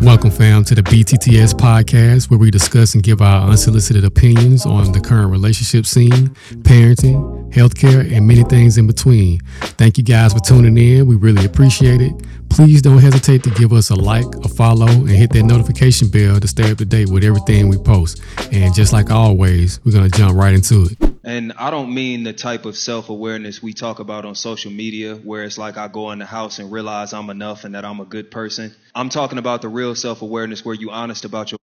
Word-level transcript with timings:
Welcome, 0.00 0.30
fam, 0.32 0.64
to 0.64 0.74
the 0.74 0.82
BTTS 0.82 1.54
podcast, 1.54 2.28
where 2.28 2.40
we 2.40 2.50
discuss 2.50 2.94
and 2.94 3.02
give 3.04 3.20
our 3.20 3.48
unsolicited 3.48 4.04
opinions 4.04 4.66
on 4.66 4.90
the 4.90 5.00
current 5.00 5.30
relationship 5.30 5.86
scene, 5.86 6.34
parenting, 6.64 7.37
healthcare, 7.50 8.12
and 8.12 8.26
many 8.26 8.44
things 8.44 8.78
in 8.78 8.86
between. 8.86 9.40
Thank 9.78 9.98
you 9.98 10.04
guys 10.04 10.32
for 10.32 10.40
tuning 10.40 10.76
in. 10.76 11.06
We 11.06 11.16
really 11.16 11.44
appreciate 11.44 12.00
it. 12.00 12.12
Please 12.50 12.82
don't 12.82 12.98
hesitate 12.98 13.44
to 13.44 13.50
give 13.50 13.72
us 13.72 13.90
a 13.90 13.94
like, 13.94 14.26
a 14.44 14.48
follow, 14.48 14.86
and 14.88 15.10
hit 15.10 15.32
that 15.32 15.44
notification 15.44 16.08
bell 16.08 16.40
to 16.40 16.48
stay 16.48 16.70
up 16.70 16.78
to 16.78 16.84
date 16.84 17.08
with 17.08 17.24
everything 17.24 17.68
we 17.68 17.76
post. 17.76 18.22
And 18.52 18.74
just 18.74 18.92
like 18.92 19.10
always, 19.10 19.80
we're 19.84 19.92
going 19.92 20.10
to 20.10 20.18
jump 20.18 20.36
right 20.36 20.54
into 20.54 20.86
it. 20.90 21.08
And 21.24 21.52
I 21.58 21.70
don't 21.70 21.92
mean 21.92 22.22
the 22.22 22.32
type 22.32 22.64
of 22.64 22.76
self 22.76 23.10
awareness 23.10 23.62
we 23.62 23.74
talk 23.74 23.98
about 23.98 24.24
on 24.24 24.34
social 24.34 24.70
media 24.70 25.14
where 25.14 25.44
it's 25.44 25.58
like 25.58 25.76
I 25.76 25.88
go 25.88 26.10
in 26.10 26.18
the 26.18 26.26
house 26.26 26.58
and 26.58 26.72
realize 26.72 27.12
I'm 27.12 27.28
enough 27.28 27.64
and 27.64 27.74
that 27.74 27.84
I'm 27.84 28.00
a 28.00 28.06
good 28.06 28.30
person. 28.30 28.74
I'm 28.94 29.10
talking 29.10 29.36
about 29.36 29.60
the 29.60 29.68
real 29.68 29.94
self 29.94 30.22
awareness 30.22 30.64
where 30.64 30.74
you 30.74 30.90
honest 30.90 31.24
about 31.24 31.50
your 31.50 31.58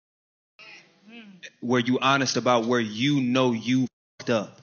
where 1.62 1.80
you 1.80 1.98
honest 2.00 2.36
about 2.36 2.66
where 2.66 2.80
you 2.80 3.22
know 3.22 3.54
you 3.54 3.88
fucked 4.20 4.30
up. 4.32 4.63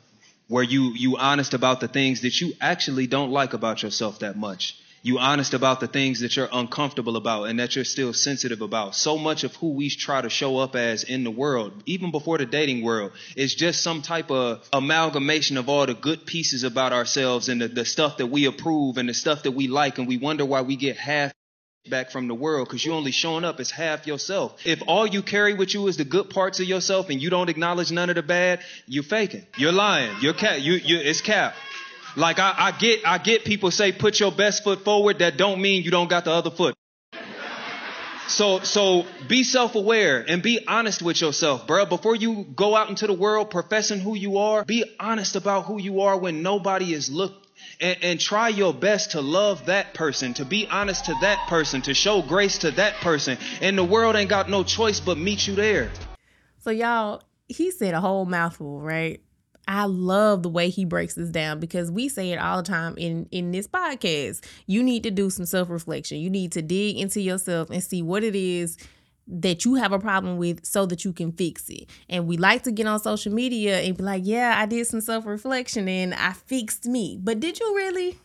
Where 0.51 0.65
you 0.75 0.93
you 1.05 1.17
honest 1.17 1.55
about 1.55 1.81
the 1.81 1.89
things 1.89 2.21
that 2.23 2.41
you 2.41 2.53
actually 2.61 3.07
don't 3.07 3.31
like 3.31 3.53
about 3.55 3.83
yourself 3.83 4.19
that 4.19 4.37
much 4.37 4.77
you 5.03 5.19
honest 5.19 5.55
about 5.55 5.81
the 5.81 5.87
things 5.87 6.21
that 6.21 6.37
you're 6.37 6.49
uncomfortable 6.53 7.17
about 7.17 7.45
and 7.45 7.59
that 7.59 7.75
you're 7.75 7.85
still 7.85 8.13
sensitive 8.13 8.61
about. 8.61 8.95
So 8.95 9.17
much 9.17 9.45
of 9.45 9.55
who 9.57 9.71
we 9.71 9.89
try 9.89 10.21
to 10.21 10.29
show 10.29 10.59
up 10.59 10.77
as 10.77 11.05
in 11.05 11.25
the 11.25 11.31
world, 11.31 11.73
even 11.87 12.11
before 12.11 12.39
the 12.39 12.47
dating 12.47 12.83
world, 12.83 13.13
is 13.35 13.55
just 13.55 13.83
some 13.83 14.03
type 14.03 14.31
of 14.31 14.69
amalgamation 14.73 15.57
of 15.57 15.69
all 15.69 15.87
the 15.87 15.95
good 15.95 16.27
pieces 16.27 16.65
about 16.65 16.93
ourselves 16.93 17.49
and 17.49 17.63
the, 17.63 17.69
the 17.69 17.85
stuff 17.85 18.19
that 18.19 18.27
we 18.27 18.45
approve 18.45 18.99
and 18.99 19.09
the 19.09 19.15
stuff 19.15 19.45
that 19.45 19.53
we 19.53 19.69
like. 19.69 19.99
And 19.99 20.07
we 20.07 20.19
wonder 20.19 20.45
why 20.45 20.61
we 20.63 20.77
get 20.77 20.99
half 20.99 21.33
back 21.89 22.11
from 22.11 22.29
the 22.29 22.35
world 22.35 22.69
because 22.69 22.85
you're 22.85 22.95
only 22.95 23.11
showing 23.11 23.45
up 23.45 23.59
as 23.59 23.71
half 23.71 24.07
yourself. 24.07 24.55
If 24.67 24.83
all 24.87 25.07
you 25.07 25.23
carry 25.23 25.55
with 25.55 25.73
you 25.73 25.87
is 25.87 25.97
the 25.97 26.05
good 26.05 26.29
parts 26.29 26.61
of 26.61 26.67
yourself 26.67 27.09
and 27.09 27.23
you 27.23 27.31
don't 27.31 27.49
acknowledge 27.49 27.91
none 27.91 28.11
of 28.11 28.17
the 28.17 28.23
bad, 28.23 28.61
you're 28.87 29.03
faking. 29.03 29.47
You're 29.57 29.73
lying. 29.73 30.15
You're 30.21 30.35
cap. 30.35 30.59
You, 30.61 30.75
you, 30.75 30.99
it's 30.99 31.23
cap. 31.23 31.55
Like 32.17 32.39
I, 32.39 32.55
I 32.57 32.73
get, 32.73 33.07
I 33.07 33.17
get 33.19 33.45
people 33.45 33.71
say 33.71 33.93
put 33.93 34.21
your 34.21 34.31
best 34.31 34.63
foot 34.63 34.85
forward. 34.85 35.21
That 35.21 35.39
don't 35.39 35.63
mean 35.63 35.83
you 35.83 35.91
don't 35.91 36.11
got 36.11 36.25
the 36.25 36.33
other 36.33 36.51
foot. 36.51 36.75
So, 38.29 38.61
so 38.61 39.07
be 39.27 39.43
self-aware 39.43 40.25
and 40.29 40.41
be 40.41 40.65
honest 40.69 41.03
with 41.03 41.21
yourself, 41.21 41.67
bro. 41.67 41.87
Before 41.87 42.15
you 42.15 42.45
go 42.45 42.77
out 42.77 42.89
into 42.89 43.07
the 43.09 43.13
world 43.13 43.51
professing 43.51 44.01
who 44.01 44.15
you 44.15 44.39
are, 44.39 44.65
be 44.65 44.85
honest 45.01 45.35
about 45.35 45.65
who 45.65 45.81
you 45.81 46.03
are 46.03 46.17
when 46.17 46.43
nobody 46.43 46.93
is 46.93 47.11
looking. 47.11 47.40
And, 47.81 47.97
and, 48.03 48.21
try 48.21 48.49
your 48.49 48.75
best 48.75 49.13
to 49.13 49.23
love 49.23 49.65
that 49.67 49.95
person, 49.95 50.35
to 50.35 50.45
be 50.45 50.67
honest 50.67 51.07
to 51.07 51.15
that 51.23 51.49
person, 51.49 51.81
to 51.83 51.95
show 51.95 52.21
grace 52.21 52.59
to 52.59 52.71
that 52.73 52.97
person. 52.97 53.39
And 53.63 53.79
the 53.79 53.85
world 53.85 54.17
ain't 54.17 54.29
got 54.29 54.51
no 54.51 54.63
choice 54.63 55.01
but 55.01 55.17
meet 55.17 55.47
you 55.47 55.55
there. 55.55 55.91
So, 56.59 56.71
y'all, 56.71 57.23
he 57.49 57.71
said 57.71 57.95
a 57.95 58.01
whole 58.01 58.27
mouthful, 58.27 58.81
right? 58.81 59.23
I 59.67 59.85
love 59.85 60.43
the 60.43 60.49
way 60.49 60.69
he 60.69 60.85
breaks 60.85 61.15
this 61.15 61.31
down 61.31 61.61
because 61.61 61.91
we 61.91 62.09
say 62.09 62.33
it 62.33 62.39
all 62.39 62.57
the 62.57 62.69
time 62.69 62.97
in 62.99 63.29
in 63.31 63.53
this 63.53 63.69
podcast. 63.69 64.45
You 64.67 64.83
need 64.83 65.05
to 65.05 65.11
do 65.11 65.31
some 65.31 65.47
self-reflection. 65.47 66.19
You 66.19 66.29
need 66.29 66.53
to 66.53 66.63
dig 66.63 66.99
into 66.99 67.21
yourself 67.21 67.71
and 67.71 67.83
see 67.83 68.03
what 68.03 68.25
it 68.25 68.35
is 68.35 68.77
that 69.31 69.65
you 69.65 69.77
have 69.77 69.93
a 69.93 69.99
problem 69.99 70.37
with 70.37 70.65
so 70.65 70.87
that 70.87 71.05
you 71.05 71.13
can 71.13 71.33
fix 71.33 71.69
it. 71.69 71.89
And 72.09 72.27
we 72.27 72.37
like 72.37 72.65
to 72.65 72.73
get 72.73 72.87
on 72.87 73.01
social 73.01 73.33
media 73.33 73.81
and 73.81 73.97
be 73.97 74.03
like, 74.03 74.23
"Yeah, 74.25 74.55
I 74.57 74.67
did 74.67 74.87
some 74.87 75.01
self-reflection 75.01 75.89
and 75.89 76.15
I 76.15 76.33
fixed 76.33 76.87
me." 76.87 77.19
But 77.23 77.41
did 77.41 77.61
you 77.61 77.75
really? 77.77 78.19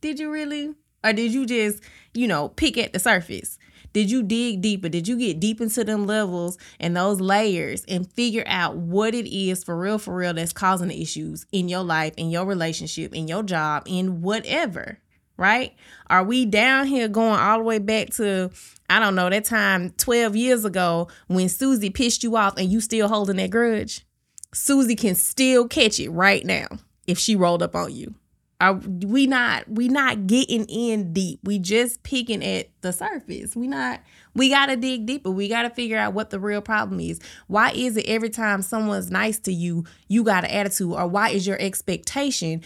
Did 0.00 0.18
you 0.18 0.30
really? 0.30 0.74
Or 1.04 1.12
did 1.12 1.32
you 1.32 1.46
just, 1.46 1.82
you 2.14 2.26
know, 2.26 2.48
pick 2.48 2.78
at 2.78 2.92
the 2.92 2.98
surface? 2.98 3.58
Did 3.92 4.10
you 4.10 4.22
dig 4.22 4.60
deeper? 4.60 4.88
Did 4.90 5.08
you 5.08 5.16
get 5.16 5.40
deep 5.40 5.60
into 5.60 5.82
them 5.82 6.06
levels 6.06 6.58
and 6.78 6.94
those 6.96 7.20
layers 7.20 7.82
and 7.88 8.12
figure 8.12 8.44
out 8.46 8.76
what 8.76 9.14
it 9.14 9.26
is 9.26 9.64
for 9.64 9.78
real, 9.78 9.98
for 9.98 10.14
real 10.14 10.34
that's 10.34 10.52
causing 10.52 10.88
the 10.88 11.00
issues 11.00 11.46
in 11.50 11.68
your 11.68 11.82
life, 11.82 12.12
in 12.18 12.30
your 12.30 12.44
relationship, 12.44 13.14
in 13.14 13.26
your 13.26 13.42
job, 13.42 13.84
in 13.86 14.20
whatever? 14.20 14.98
Right? 15.36 15.74
Are 16.08 16.24
we 16.24 16.46
down 16.46 16.86
here 16.86 17.08
going 17.08 17.38
all 17.38 17.58
the 17.58 17.64
way 17.64 17.78
back 17.78 18.10
to, 18.14 18.50
I 18.88 18.98
don't 18.98 19.14
know, 19.14 19.28
that 19.28 19.44
time 19.44 19.90
12 19.98 20.34
years 20.34 20.64
ago 20.64 21.08
when 21.26 21.48
Susie 21.48 21.90
pissed 21.90 22.22
you 22.22 22.36
off 22.36 22.56
and 22.56 22.70
you 22.70 22.80
still 22.80 23.08
holding 23.08 23.36
that 23.36 23.50
grudge? 23.50 24.06
Susie 24.54 24.96
can 24.96 25.14
still 25.14 25.68
catch 25.68 26.00
it 26.00 26.08
right 26.08 26.44
now 26.44 26.66
if 27.06 27.18
she 27.18 27.36
rolled 27.36 27.62
up 27.62 27.76
on 27.76 27.94
you. 27.94 28.14
Are 28.58 28.74
we 28.74 29.26
not 29.26 29.68
we 29.68 29.88
not 29.88 30.26
getting 30.26 30.64
in 30.64 31.12
deep. 31.12 31.40
We 31.44 31.58
just 31.58 32.02
picking 32.02 32.42
at 32.42 32.68
the 32.80 32.90
surface. 32.90 33.54
We 33.54 33.66
not 33.66 34.00
we 34.34 34.48
gotta 34.48 34.76
dig 34.76 35.04
deeper. 35.04 35.30
We 35.30 35.48
gotta 35.48 35.68
figure 35.68 35.98
out 35.98 36.14
what 36.14 36.30
the 36.30 36.40
real 36.40 36.62
problem 36.62 36.98
is. 37.00 37.20
Why 37.48 37.72
is 37.72 37.98
it 37.98 38.06
every 38.06 38.30
time 38.30 38.62
someone's 38.62 39.10
nice 39.10 39.38
to 39.40 39.52
you, 39.52 39.84
you 40.08 40.24
got 40.24 40.44
an 40.44 40.50
attitude? 40.50 40.92
Or 40.92 41.06
why 41.06 41.30
is 41.30 41.46
your 41.46 41.60
expectation 41.60 42.62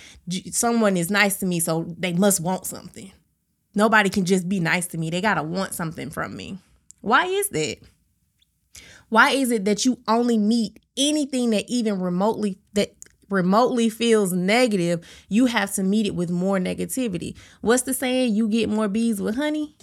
someone 0.52 0.96
is 0.96 1.10
nice 1.10 1.38
to 1.38 1.46
me, 1.46 1.58
so 1.58 1.92
they 1.98 2.12
must 2.12 2.40
want 2.40 2.66
something? 2.66 3.10
Nobody 3.74 4.10
can 4.10 4.24
just 4.24 4.48
be 4.48 4.60
nice 4.60 4.86
to 4.88 4.98
me. 4.98 5.10
They 5.10 5.20
gotta 5.20 5.42
want 5.42 5.74
something 5.74 6.10
from 6.10 6.36
me. 6.36 6.58
Why 7.00 7.26
is 7.26 7.48
that? 7.48 7.78
Why 9.08 9.30
is 9.30 9.50
it 9.50 9.64
that 9.64 9.84
you 9.84 9.98
only 10.06 10.38
meet 10.38 10.78
anything 10.96 11.50
that 11.50 11.68
even 11.68 12.00
remotely 12.00 12.58
that 12.74 12.94
remotely 13.30 13.88
feels 13.88 14.32
negative, 14.32 15.06
you 15.28 15.46
have 15.46 15.72
to 15.74 15.82
meet 15.82 16.06
it 16.06 16.14
with 16.14 16.30
more 16.30 16.58
negativity. 16.58 17.36
What's 17.60 17.82
the 17.82 17.94
saying? 17.94 18.34
You 18.34 18.48
get 18.48 18.68
more 18.68 18.88
bees 18.88 19.20
with 19.20 19.36
honey? 19.36 19.76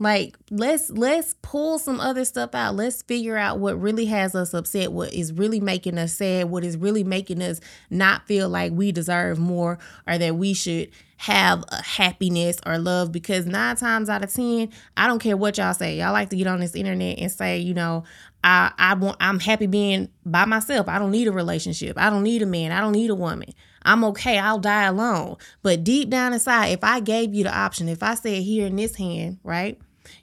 Like 0.00 0.38
let's 0.50 0.88
let's 0.88 1.34
pull 1.42 1.78
some 1.78 2.00
other 2.00 2.24
stuff 2.24 2.54
out. 2.54 2.74
Let's 2.74 3.02
figure 3.02 3.36
out 3.36 3.58
what 3.58 3.78
really 3.78 4.06
has 4.06 4.34
us 4.34 4.54
upset, 4.54 4.92
what 4.92 5.12
is 5.12 5.30
really 5.30 5.60
making 5.60 5.98
us 5.98 6.14
sad, 6.14 6.48
what 6.48 6.64
is 6.64 6.78
really 6.78 7.04
making 7.04 7.42
us 7.42 7.60
not 7.90 8.26
feel 8.26 8.48
like 8.48 8.72
we 8.72 8.92
deserve 8.92 9.38
more 9.38 9.78
or 10.06 10.16
that 10.16 10.36
we 10.36 10.54
should 10.54 10.88
have 11.18 11.62
a 11.68 11.82
happiness 11.82 12.58
or 12.64 12.78
love 12.78 13.12
because 13.12 13.44
nine 13.44 13.76
times 13.76 14.08
out 14.08 14.24
of 14.24 14.32
ten, 14.32 14.70
I 14.96 15.06
don't 15.06 15.18
care 15.18 15.36
what 15.36 15.58
y'all 15.58 15.74
say. 15.74 15.98
Y'all 15.98 16.14
like 16.14 16.30
to 16.30 16.36
get 16.36 16.46
on 16.46 16.60
this 16.60 16.74
internet 16.74 17.18
and 17.18 17.30
say, 17.30 17.58
you 17.58 17.74
know, 17.74 18.04
I 18.42 18.72
I 18.78 18.94
want 18.94 19.18
I'm 19.20 19.38
happy 19.38 19.66
being 19.66 20.08
by 20.24 20.46
myself. 20.46 20.88
I 20.88 20.98
don't 20.98 21.10
need 21.10 21.28
a 21.28 21.32
relationship. 21.32 21.98
I 21.98 22.08
don't 22.08 22.22
need 22.22 22.40
a 22.40 22.46
man. 22.46 22.72
I 22.72 22.80
don't 22.80 22.92
need 22.92 23.10
a 23.10 23.14
woman. 23.14 23.52
I'm 23.82 24.02
okay. 24.04 24.38
I'll 24.38 24.58
die 24.58 24.84
alone. 24.84 25.36
But 25.62 25.84
deep 25.84 26.08
down 26.08 26.32
inside, 26.32 26.68
if 26.68 26.82
I 26.82 27.00
gave 27.00 27.34
you 27.34 27.44
the 27.44 27.54
option, 27.54 27.90
if 27.90 28.02
I 28.02 28.14
said 28.14 28.42
here 28.42 28.66
in 28.66 28.76
this 28.76 28.96
hand, 28.96 29.40
right? 29.44 29.78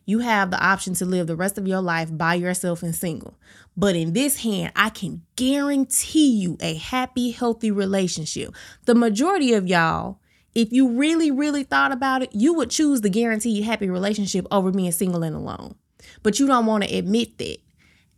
You 0.06 0.20
have 0.20 0.52
the 0.52 0.64
option 0.64 0.94
to 0.96 1.06
live 1.06 1.28
the 1.28 1.36
rest 1.36 1.58
of 1.58 1.68
your 1.68 1.82
life 1.82 2.10
by 2.16 2.36
yourself 2.36 2.84
and 2.84 2.96
single. 2.96 3.38
But 3.76 3.96
in 3.96 4.14
this 4.14 4.42
hand, 4.42 4.72
I 4.76 4.90
can 4.90 5.22
guarantee 5.36 6.30
you 6.30 6.58
a 6.60 6.76
happy, 6.76 7.32
healthy 7.32 7.72
relationship. 7.72 8.54
The 8.86 8.96
majority 8.96 9.54
of 9.54 9.68
y'all, 9.68 10.20
if 10.56 10.72
you 10.72 10.90
really, 10.90 11.30
really 11.30 11.64
thought 11.64 11.92
about 11.92 12.24
it, 12.24 12.30
you 12.34 12.54
would 12.54 12.70
choose 12.70 13.02
the 13.02 13.10
guaranteed 13.10 13.64
happy 13.64 13.90
relationship 13.90 14.48
over 14.52 14.72
being 14.72 14.92
single 14.92 15.24
and 15.24 15.36
alone. 15.36 15.76
But 16.24 16.40
you 16.40 16.48
don't 16.48 16.66
want 16.66 16.84
to 16.84 16.96
admit 16.96 17.38
that. 17.38 17.58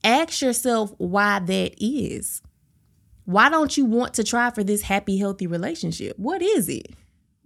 Ask 0.04 0.42
yourself 0.42 0.94
why 0.98 1.40
that 1.40 1.74
is. 1.78 2.42
Why 3.26 3.50
don't 3.50 3.76
you 3.78 3.86
want 3.86 4.14
to 4.16 4.24
try 4.24 4.50
for 4.50 4.64
this 4.64 4.82
happy, 4.82 5.18
healthy 5.18 5.46
relationship? 5.46 6.18
What 6.18 6.42
is 6.42 6.70
it? 6.70 6.88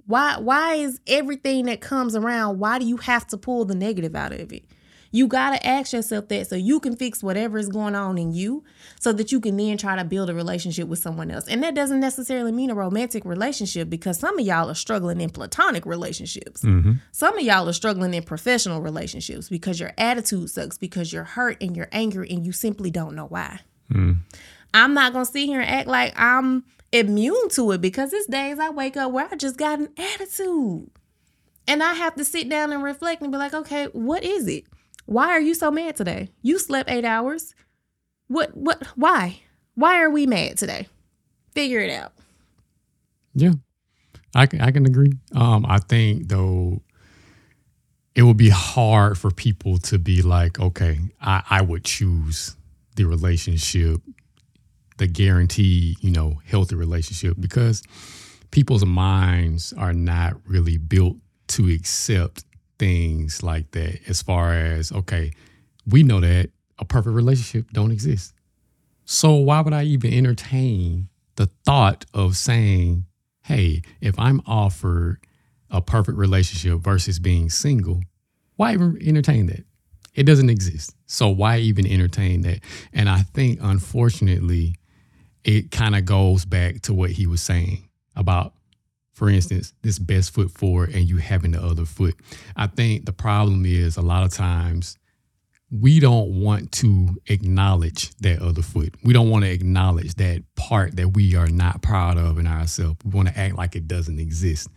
Why 0.05 0.37
why 0.37 0.75
is 0.75 0.99
everything 1.07 1.65
that 1.65 1.81
comes 1.81 2.15
around, 2.15 2.59
why 2.59 2.79
do 2.79 2.85
you 2.85 2.97
have 2.97 3.27
to 3.27 3.37
pull 3.37 3.65
the 3.65 3.75
negative 3.75 4.15
out 4.15 4.33
of 4.33 4.51
it? 4.51 4.65
You 5.13 5.27
got 5.27 5.51
to 5.51 5.65
ask 5.65 5.93
yourself 5.93 6.27
that 6.29 6.47
so 6.47 6.55
you 6.55 6.79
can 6.79 6.95
fix 6.95 7.21
whatever 7.21 7.59
is 7.59 7.69
going 7.69 7.93
on 7.93 8.17
in 8.17 8.33
you 8.33 8.63
so 8.99 9.13
that 9.13 9.31
you 9.31 9.39
can 9.39 9.55
then 9.57 9.77
try 9.77 9.95
to 9.95 10.03
build 10.03 10.27
a 10.27 10.33
relationship 10.33 10.87
with 10.87 10.97
someone 10.97 11.29
else. 11.29 11.47
And 11.47 11.61
that 11.61 11.75
doesn't 11.75 11.99
necessarily 11.99 12.51
mean 12.51 12.71
a 12.71 12.75
romantic 12.75 13.23
relationship 13.23 13.91
because 13.91 14.17
some 14.17 14.39
of 14.39 14.45
y'all 14.45 14.71
are 14.71 14.75
struggling 14.75 15.21
in 15.21 15.29
platonic 15.29 15.85
relationships. 15.85 16.63
Mm-hmm. 16.63 16.93
Some 17.11 17.37
of 17.37 17.45
y'all 17.45 17.69
are 17.69 17.73
struggling 17.73 18.15
in 18.15 18.23
professional 18.23 18.81
relationships 18.81 19.49
because 19.49 19.79
your 19.79 19.91
attitude 19.99 20.49
sucks, 20.49 20.79
because 20.79 21.13
you're 21.13 21.25
hurt 21.25 21.61
and 21.61 21.77
you're 21.77 21.89
angry 21.91 22.27
and 22.31 22.43
you 22.43 22.51
simply 22.51 22.89
don't 22.89 23.13
know 23.13 23.27
why. 23.27 23.59
Mm. 23.91 24.17
I'm 24.73 24.95
not 24.95 25.13
going 25.13 25.27
to 25.27 25.31
sit 25.31 25.45
here 25.45 25.61
and 25.61 25.69
act 25.69 25.87
like 25.87 26.13
I'm 26.15 26.63
immune 26.93 27.49
to 27.49 27.71
it 27.71 27.81
because 27.81 28.13
it's 28.13 28.27
days 28.27 28.59
I 28.59 28.69
wake 28.69 28.95
up 28.95 29.11
where 29.11 29.27
I 29.29 29.35
just 29.35 29.57
got 29.57 29.79
an 29.79 29.89
attitude. 29.97 30.89
And 31.67 31.81
I 31.81 31.93
have 31.93 32.15
to 32.15 32.25
sit 32.25 32.49
down 32.49 32.71
and 32.71 32.83
reflect 32.83 33.21
and 33.21 33.31
be 33.31 33.37
like, 33.37 33.53
okay, 33.53 33.85
what 33.85 34.23
is 34.23 34.47
it? 34.47 34.65
Why 35.05 35.29
are 35.29 35.41
you 35.41 35.53
so 35.53 35.71
mad 35.71 35.95
today? 35.95 36.29
You 36.41 36.59
slept 36.59 36.89
eight 36.89 37.05
hours. 37.05 37.55
What, 38.27 38.55
what, 38.55 38.85
why? 38.95 39.41
Why 39.75 40.01
are 40.01 40.09
we 40.09 40.25
mad 40.25 40.57
today? 40.57 40.87
Figure 41.53 41.79
it 41.79 41.91
out. 41.91 42.13
Yeah, 43.33 43.53
I 44.35 44.45
can, 44.45 44.61
I 44.61 44.71
can 44.71 44.85
agree. 44.85 45.13
Um, 45.35 45.65
I 45.67 45.79
think 45.79 46.29
though, 46.29 46.81
it 48.15 48.21
would 48.21 48.37
be 48.37 48.49
hard 48.49 49.17
for 49.17 49.31
people 49.31 49.79
to 49.79 49.97
be 49.97 50.21
like, 50.21 50.59
okay, 50.59 50.99
I, 51.19 51.43
I 51.49 51.61
would 51.61 51.83
choose 51.83 52.55
the 52.95 53.05
relationship 53.05 54.01
the 55.03 55.07
guaranteed, 55.07 56.01
you 56.01 56.11
know, 56.11 56.39
healthy 56.45 56.75
relationship 56.75 57.35
because 57.37 57.83
people's 58.51 58.85
minds 58.85 59.73
are 59.73 59.91
not 59.91 60.33
really 60.47 60.77
built 60.77 61.17
to 61.49 61.69
accept 61.69 62.45
things 62.79 63.43
like 63.43 63.69
that 63.71 63.99
as 64.07 64.21
far 64.21 64.53
as 64.53 64.93
okay 64.93 65.31
we 65.85 66.03
know 66.03 66.21
that 66.21 66.49
a 66.79 66.85
perfect 66.85 67.13
relationship 67.13 67.69
don't 67.71 67.91
exist. 67.91 68.33
So 69.03 69.33
why 69.35 69.59
would 69.59 69.73
i 69.73 69.83
even 69.83 70.13
entertain 70.13 71.09
the 71.35 71.49
thought 71.65 72.05
of 72.13 72.37
saying 72.37 73.05
hey 73.41 73.81
if 73.99 74.17
i'm 74.17 74.41
offered 74.45 75.17
a 75.69 75.81
perfect 75.81 76.17
relationship 76.17 76.79
versus 76.79 77.19
being 77.19 77.49
single 77.49 78.01
why 78.55 78.73
even 78.73 78.97
entertain 79.01 79.47
that? 79.47 79.65
It 80.15 80.23
doesn't 80.23 80.49
exist. 80.49 80.95
So 81.07 81.27
why 81.27 81.57
even 81.57 81.85
entertain 81.85 82.41
that? 82.41 82.59
And 82.93 83.09
i 83.09 83.23
think 83.23 83.59
unfortunately 83.61 84.77
it 85.43 85.71
kind 85.71 85.95
of 85.95 86.05
goes 86.05 86.45
back 86.45 86.81
to 86.83 86.93
what 86.93 87.11
he 87.11 87.27
was 87.27 87.41
saying 87.41 87.89
about 88.15 88.53
for 89.13 89.29
instance, 89.29 89.73
this 89.83 89.99
best 89.99 90.33
foot 90.33 90.51
forward 90.51 90.93
and 90.93 91.07
you 91.07 91.17
having 91.17 91.51
the 91.51 91.63
other 91.63 91.85
foot. 91.85 92.15
I 92.55 92.67
think 92.67 93.05
the 93.05 93.13
problem 93.13 93.63
is 93.65 93.95
a 93.95 94.01
lot 94.01 94.23
of 94.23 94.33
times 94.33 94.97
we 95.71 95.99
don't 95.99 96.41
want 96.41 96.71
to 96.71 97.09
acknowledge 97.27 98.13
that 98.17 98.41
other 98.41 98.61
foot. 98.61 98.95
We 99.03 99.13
don't 99.13 99.29
want 99.29 99.45
to 99.45 99.51
acknowledge 99.51 100.15
that 100.15 100.43
part 100.55 100.95
that 100.97 101.09
we 101.09 101.35
are 101.35 101.47
not 101.47 101.81
proud 101.81 102.17
of 102.17 102.37
in 102.37 102.47
ourselves. 102.47 102.97
We 103.03 103.11
want 103.11 103.29
to 103.29 103.39
act 103.39 103.55
like 103.55 103.75
it 103.75 103.87
doesn't 103.87 104.19
exist. 104.19 104.67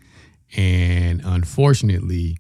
And 0.57 1.23
unfortunately, 1.25 2.39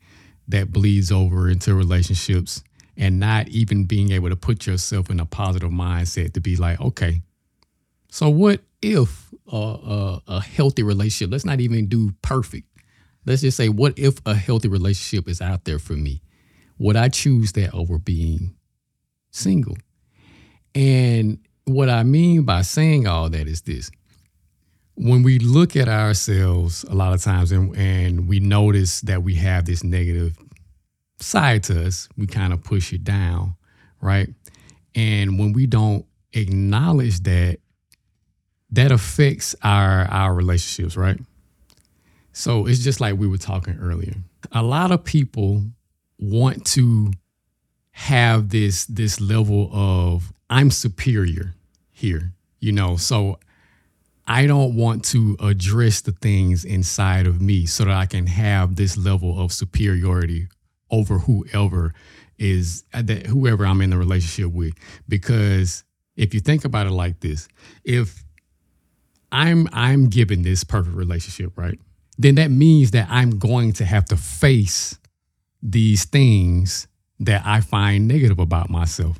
that 0.48 0.72
bleeds 0.72 1.10
over 1.10 1.48
into 1.48 1.74
relationships 1.74 2.62
and 2.96 3.18
not 3.18 3.48
even 3.48 3.84
being 3.84 4.12
able 4.12 4.30
to 4.30 4.36
put 4.36 4.66
yourself 4.66 5.10
in 5.10 5.20
a 5.20 5.26
positive 5.26 5.70
mindset 5.70 6.32
to 6.34 6.40
be 6.40 6.56
like, 6.56 6.80
okay, 6.80 7.20
so 8.08 8.28
what 8.28 8.60
if 8.82 9.26
a, 9.52 10.40
healthy 10.40 10.82
relationship, 10.82 11.32
let's 11.32 11.44
not 11.44 11.60
even 11.60 11.86
do 11.86 12.12
perfect. 12.22 12.66
Let's 13.24 13.42
just 13.42 13.56
say, 13.56 13.68
what 13.68 13.98
if 13.98 14.18
a 14.24 14.34
healthy 14.34 14.68
relationship 14.68 15.28
is 15.28 15.40
out 15.40 15.64
there 15.64 15.78
for 15.78 15.94
me? 15.94 16.22
Would 16.78 16.96
I 16.96 17.08
choose 17.08 17.52
that 17.52 17.74
over 17.74 17.98
being 17.98 18.54
single? 19.30 19.76
And 20.74 21.38
what 21.64 21.88
I 21.88 22.02
mean 22.02 22.42
by 22.42 22.62
saying 22.62 23.06
all 23.06 23.28
that 23.30 23.48
is 23.48 23.62
this 23.62 23.90
when 24.94 25.22
we 25.22 25.38
look 25.38 25.76
at 25.76 25.88
ourselves 25.88 26.84
a 26.84 26.94
lot 26.94 27.12
of 27.12 27.22
times 27.22 27.52
and, 27.52 27.76
and 27.76 28.26
we 28.26 28.40
notice 28.40 29.02
that 29.02 29.22
we 29.22 29.34
have 29.34 29.66
this 29.66 29.84
negative 29.84 30.34
side 31.18 31.62
to 31.64 31.86
us, 31.86 32.08
we 32.16 32.26
kind 32.26 32.52
of 32.52 32.64
push 32.64 32.94
it 32.94 33.04
down, 33.04 33.54
right? 34.00 34.28
And 34.94 35.38
when 35.38 35.52
we 35.52 35.66
don't 35.66 36.06
acknowledge 36.32 37.20
that 37.24 37.58
that 38.70 38.92
affects 38.92 39.54
our 39.62 40.06
our 40.10 40.34
relationships, 40.34 40.96
right? 40.96 41.18
So 42.32 42.66
it's 42.66 42.80
just 42.80 43.00
like 43.00 43.16
we 43.16 43.26
were 43.26 43.38
talking 43.38 43.78
earlier. 43.80 44.14
A 44.52 44.62
lot 44.62 44.92
of 44.92 45.04
people 45.04 45.64
want 46.18 46.66
to 46.66 47.12
have 47.92 48.50
this 48.50 48.84
this 48.86 49.20
level 49.20 49.70
of 49.72 50.32
I'm 50.50 50.70
superior 50.70 51.54
here, 51.90 52.32
you 52.60 52.72
know. 52.72 52.96
So 52.96 53.38
I 54.26 54.46
don't 54.46 54.74
want 54.74 55.04
to 55.06 55.36
address 55.40 56.00
the 56.02 56.12
things 56.12 56.64
inside 56.64 57.26
of 57.26 57.40
me 57.40 57.64
so 57.64 57.84
that 57.84 57.94
I 57.94 58.06
can 58.06 58.26
have 58.26 58.76
this 58.76 58.96
level 58.96 59.40
of 59.40 59.52
superiority 59.52 60.48
over 60.90 61.20
whoever 61.20 61.94
is 62.38 62.84
uh, 62.92 63.02
that 63.02 63.26
whoever 63.26 63.64
I'm 63.64 63.80
in 63.80 63.90
the 63.90 63.96
relationship 63.96 64.52
with 64.52 64.74
because 65.08 65.84
if 66.16 66.34
you 66.34 66.40
think 66.40 66.64
about 66.64 66.86
it 66.86 66.90
like 66.90 67.20
this, 67.20 67.48
if 67.84 68.25
I'm 69.36 69.68
I'm 69.72 70.08
given 70.08 70.42
this 70.42 70.64
perfect 70.64 70.96
relationship, 70.96 71.52
right? 71.58 71.78
Then 72.16 72.36
that 72.36 72.50
means 72.50 72.92
that 72.92 73.06
I'm 73.10 73.38
going 73.38 73.74
to 73.74 73.84
have 73.84 74.06
to 74.06 74.16
face 74.16 74.98
these 75.62 76.06
things 76.06 76.88
that 77.20 77.42
I 77.44 77.60
find 77.60 78.08
negative 78.08 78.38
about 78.38 78.70
myself. 78.70 79.18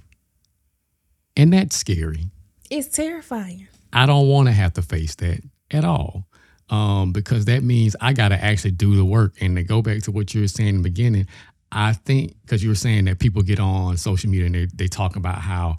And 1.36 1.52
that's 1.52 1.76
scary. 1.76 2.30
It's 2.70 2.88
terrifying. 2.88 3.68
I 3.92 4.06
don't 4.06 4.28
want 4.28 4.48
to 4.48 4.52
have 4.52 4.72
to 4.74 4.82
face 4.82 5.14
that 5.16 5.42
at 5.70 5.84
all. 5.84 6.26
Um, 6.70 7.12
because 7.12 7.44
that 7.44 7.62
means 7.62 7.94
I 8.00 8.12
got 8.14 8.30
to 8.30 8.42
actually 8.42 8.72
do 8.72 8.96
the 8.96 9.04
work. 9.04 9.34
And 9.40 9.56
to 9.56 9.62
go 9.62 9.82
back 9.82 10.02
to 10.04 10.10
what 10.10 10.34
you 10.34 10.40
were 10.40 10.48
saying 10.48 10.70
in 10.70 10.76
the 10.78 10.82
beginning, 10.82 11.26
I 11.70 11.92
think 11.92 12.36
because 12.42 12.62
you 12.62 12.70
were 12.70 12.74
saying 12.74 13.04
that 13.04 13.18
people 13.18 13.42
get 13.42 13.60
on 13.60 13.98
social 13.98 14.30
media 14.30 14.46
and 14.46 14.54
they, 14.54 14.68
they 14.74 14.88
talk 14.88 15.14
about 15.14 15.38
how 15.38 15.76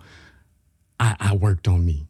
I, 0.99 1.15
I 1.19 1.35
worked 1.35 1.67
on 1.67 1.83
me. 1.83 2.07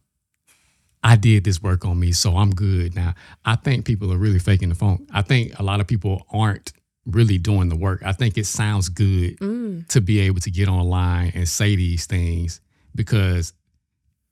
I 1.08 1.16
did 1.16 1.46
this 1.46 1.64
work 1.64 1.86
on 1.86 1.98
me, 1.98 2.12
so 2.12 2.36
I'm 2.36 2.50
good 2.50 2.94
now. 2.94 3.14
I 3.46 3.56
think 3.56 3.86
people 3.86 4.12
are 4.12 4.18
really 4.18 4.40
faking 4.40 4.68
the 4.68 4.76
funk. 4.76 5.08
I 5.14 5.22
think 5.22 5.58
a 5.58 5.64
lot 5.64 5.80
of 5.80 5.88
people 5.88 6.26
aren't 6.34 6.74
really 7.06 7.38
doing 7.38 7.70
the 7.70 7.78
work. 7.78 8.04
I 8.04 8.12
think 8.12 8.38
it 8.38 8.46
sounds 8.46 8.90
good 8.90 9.40
mm. 9.40 9.88
to 9.88 10.02
be 10.02 10.20
able 10.20 10.42
to 10.42 10.52
get 10.52 10.68
online 10.68 11.32
and 11.34 11.48
say 11.48 11.78
these 11.78 12.08
things 12.08 12.60
because 12.94 13.54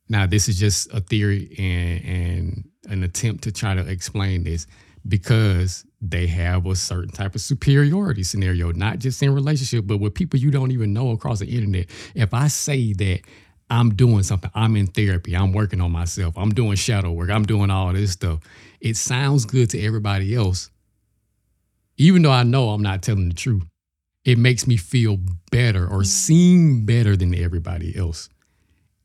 now 0.09 0.25
this 0.25 0.49
is 0.49 0.59
just 0.59 0.93
a 0.93 0.99
theory 0.99 1.55
and, 1.57 2.05
and 2.05 2.69
an 2.89 3.03
attempt 3.03 3.45
to 3.45 3.53
try 3.53 3.73
to 3.73 3.87
explain 3.89 4.43
this 4.43 4.67
because 5.07 5.85
they 6.01 6.27
have 6.27 6.65
a 6.65 6.75
certain 6.75 7.11
type 7.11 7.35
of 7.35 7.41
superiority 7.41 8.23
scenario, 8.23 8.73
not 8.73 8.99
just 8.99 9.23
in 9.23 9.33
relationship, 9.33 9.87
but 9.87 9.99
with 9.99 10.13
people 10.13 10.37
you 10.37 10.51
don't 10.51 10.71
even 10.71 10.91
know 10.91 11.11
across 11.11 11.39
the 11.39 11.47
internet. 11.47 11.85
If 12.15 12.33
I 12.33 12.49
say 12.49 12.91
that 12.91 13.21
I'm 13.69 13.95
doing 13.95 14.23
something. 14.23 14.51
I'm 14.53 14.75
in 14.75 14.87
therapy. 14.87 15.35
I'm 15.35 15.51
working 15.51 15.81
on 15.81 15.91
myself. 15.91 16.37
I'm 16.37 16.53
doing 16.53 16.75
shadow 16.75 17.11
work. 17.11 17.29
I'm 17.29 17.45
doing 17.45 17.71
all 17.71 17.93
this 17.93 18.11
stuff. 18.11 18.39
It 18.79 18.95
sounds 18.95 19.45
good 19.45 19.69
to 19.71 19.81
everybody 19.81 20.35
else. 20.35 20.69
Even 21.97 22.21
though 22.21 22.31
I 22.31 22.43
know 22.43 22.69
I'm 22.69 22.83
not 22.83 23.01
telling 23.01 23.29
the 23.29 23.35
truth, 23.35 23.63
it 24.23 24.37
makes 24.37 24.67
me 24.67 24.77
feel 24.77 25.17
better 25.51 25.85
or 25.85 25.99
mm-hmm. 25.99 26.03
seem 26.03 26.85
better 26.85 27.15
than 27.15 27.33
everybody 27.33 27.95
else. 27.97 28.29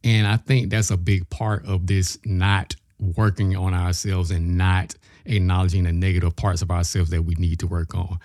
And 0.02 0.26
I 0.26 0.36
think 0.36 0.70
that's 0.70 0.90
a 0.90 0.96
big 0.96 1.28
part 1.30 1.66
of 1.66 1.86
this 1.86 2.18
not 2.24 2.74
working 2.98 3.56
on 3.56 3.74
ourselves 3.74 4.30
and 4.30 4.56
not 4.56 4.94
acknowledging 5.24 5.84
the 5.84 5.92
negative 5.92 6.36
parts 6.36 6.62
of 6.62 6.70
ourselves 6.70 7.10
that 7.10 7.22
we 7.22 7.34
need 7.36 7.60
to 7.60 7.66
work 7.66 7.94
on. 7.94 8.18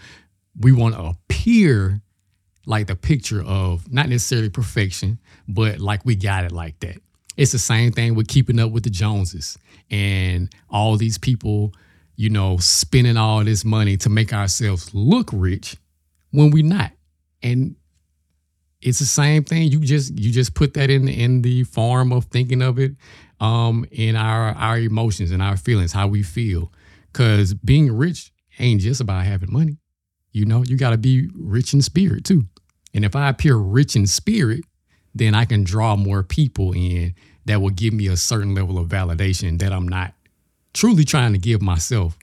We 0.59 0.71
want 0.71 0.95
to 0.95 1.01
appear 1.01 2.01
like 2.65 2.87
the 2.87 2.95
picture 2.95 3.43
of 3.43 3.91
not 3.91 4.09
necessarily 4.09 4.49
perfection, 4.49 5.19
but 5.47 5.79
like 5.79 6.05
we 6.05 6.15
got 6.15 6.45
it 6.45 6.51
like 6.51 6.79
that. 6.79 6.97
It's 7.37 7.51
the 7.51 7.59
same 7.59 7.91
thing 7.91 8.15
with 8.15 8.27
keeping 8.27 8.59
up 8.59 8.71
with 8.71 8.83
the 8.83 8.89
Joneses 8.89 9.57
and 9.91 10.49
all 10.69 10.97
these 10.97 11.17
people, 11.17 11.73
you 12.15 12.29
know, 12.29 12.57
spending 12.57 13.17
all 13.17 13.43
this 13.43 13.65
money 13.65 13.97
to 13.97 14.09
make 14.09 14.33
ourselves 14.33 14.93
look 14.93 15.29
rich 15.33 15.75
when 16.31 16.51
we're 16.51 16.63
not. 16.63 16.91
And 17.43 17.75
it's 18.81 18.99
the 18.99 19.05
same 19.05 19.43
thing. 19.43 19.71
You 19.71 19.79
just 19.79 20.17
you 20.17 20.31
just 20.31 20.53
put 20.53 20.73
that 20.75 20.89
in 20.89 21.07
in 21.07 21.41
the 21.41 21.63
form 21.65 22.13
of 22.13 22.25
thinking 22.25 22.61
of 22.61 22.79
it 22.79 22.95
um 23.41 23.85
in 23.91 24.15
our 24.15 24.53
our 24.55 24.77
emotions 24.77 25.31
and 25.31 25.41
our 25.41 25.57
feelings, 25.57 25.91
how 25.91 26.07
we 26.07 26.23
feel. 26.23 26.71
Cause 27.13 27.53
being 27.53 27.91
rich 27.91 28.31
ain't 28.59 28.81
just 28.81 29.01
about 29.01 29.25
having 29.25 29.51
money. 29.51 29.77
You 30.35 30.43
know, 30.43 30.65
you 30.65 30.75
gotta 30.75 30.97
be 30.97 31.29
rich 31.33 31.73
in 31.73 31.81
spirit 31.81 32.25
too. 32.25 32.43
And 32.93 33.05
if 33.05 33.15
I 33.15 33.29
appear 33.29 33.55
rich 33.55 33.95
in 33.95 34.05
spirit, 34.05 34.65
then 35.13 35.33
I 35.33 35.45
can 35.45 35.63
draw 35.63 35.95
more 35.95 36.23
people 36.23 36.73
in 36.73 37.15
that 37.45 37.61
will 37.61 37.69
give 37.69 37.93
me 37.93 38.07
a 38.07 38.17
certain 38.17 38.53
level 38.53 38.77
of 38.77 38.89
validation 38.89 39.59
that 39.59 39.71
I'm 39.71 39.87
not 39.87 40.13
truly 40.73 41.05
trying 41.05 41.31
to 41.31 41.39
give 41.39 41.61
myself 41.61 42.17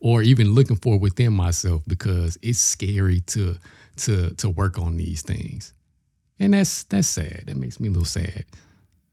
or 0.00 0.22
even 0.22 0.54
looking 0.54 0.74
for 0.74 0.98
within 0.98 1.34
myself 1.34 1.82
because 1.86 2.36
it's 2.42 2.58
scary 2.58 3.20
to 3.28 3.56
to 3.98 4.30
to 4.34 4.48
work 4.50 4.76
on 4.76 4.96
these 4.96 5.22
things. 5.22 5.72
And 6.40 6.54
that's 6.54 6.82
that's 6.82 7.06
sad. 7.06 7.44
That 7.46 7.56
makes 7.56 7.78
me 7.78 7.86
a 7.86 7.90
little 7.92 8.04
sad. 8.04 8.44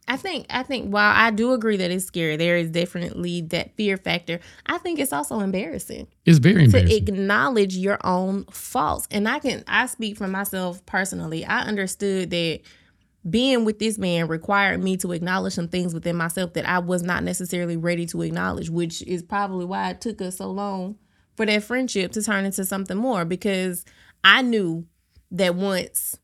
I 0.10 0.18
think 0.18 0.48
I 0.50 0.64
think 0.64 0.92
while 0.92 1.14
I 1.16 1.30
do 1.30 1.54
agree 1.54 1.78
that 1.78 1.92
it's 1.92 2.06
scary, 2.06 2.36
there 2.36 2.58
is 2.58 2.72
definitely 2.72 3.42
that 3.42 3.76
fear 3.76 3.96
factor. 3.96 4.40
I 4.66 4.80
think 4.80 4.98
it's 4.98 5.14
also 5.14 5.40
embarrassing. 5.40 6.08
It's 6.26 6.40
very 6.40 6.66
embarrassing 6.66 7.06
to 7.06 7.12
acknowledge 7.14 7.78
your 7.78 8.00
own 8.04 8.46
faults. 8.46 9.08
And 9.12 9.30
I 9.30 9.38
can 9.38 9.64
I 9.68 9.86
speak 9.86 10.18
for 10.18 10.28
myself 10.28 10.84
personally. 10.88 11.46
I 11.46 11.62
understood 11.62 12.32
that 12.32 12.62
being 13.30 13.66
with 13.66 13.78
this 13.78 14.00
man 14.00 14.28
required 14.28 14.82
me 14.82 14.98
to 14.98 15.12
acknowledge 15.12 15.54
some 15.54 15.68
things 15.68 15.94
within 15.94 16.16
myself 16.16 16.54
that 16.54 16.68
I 16.68 16.80
was 16.80 17.04
not 17.04 17.24
necessarily 17.24 17.78
ready 17.78 18.08
to 18.08 18.24
acknowledge, 18.24 18.72
which 18.72 19.04
is 19.04 19.22
probably 19.22 19.66
why 19.66 19.92
it 19.92 20.02
took 20.02 20.24
us 20.24 20.38
so 20.38 20.50
long 20.50 20.98
for 21.38 21.46
that 21.46 21.64
friendship 21.64 22.14
to 22.14 22.24
turn 22.24 22.46
into 22.46 22.66
something 22.66 22.98
more 22.98 23.26
because 23.26 23.86
I 24.24 24.42
knew 24.42 24.88
that 25.32 25.54
once 25.54 26.18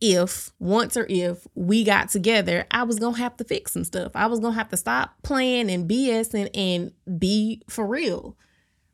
if 0.00 0.50
once 0.58 0.96
or 0.96 1.06
if 1.08 1.46
we 1.54 1.84
got 1.84 2.08
together, 2.08 2.66
I 2.70 2.84
was 2.84 2.98
gonna 2.98 3.18
have 3.18 3.36
to 3.36 3.44
fix 3.44 3.72
some 3.72 3.84
stuff. 3.84 4.12
I 4.14 4.26
was 4.26 4.40
gonna 4.40 4.54
have 4.54 4.70
to 4.70 4.76
stop 4.76 5.14
playing 5.22 5.70
and 5.70 5.88
BSing 5.88 6.48
and 6.54 6.92
be 7.18 7.62
for 7.68 7.86
real. 7.86 8.36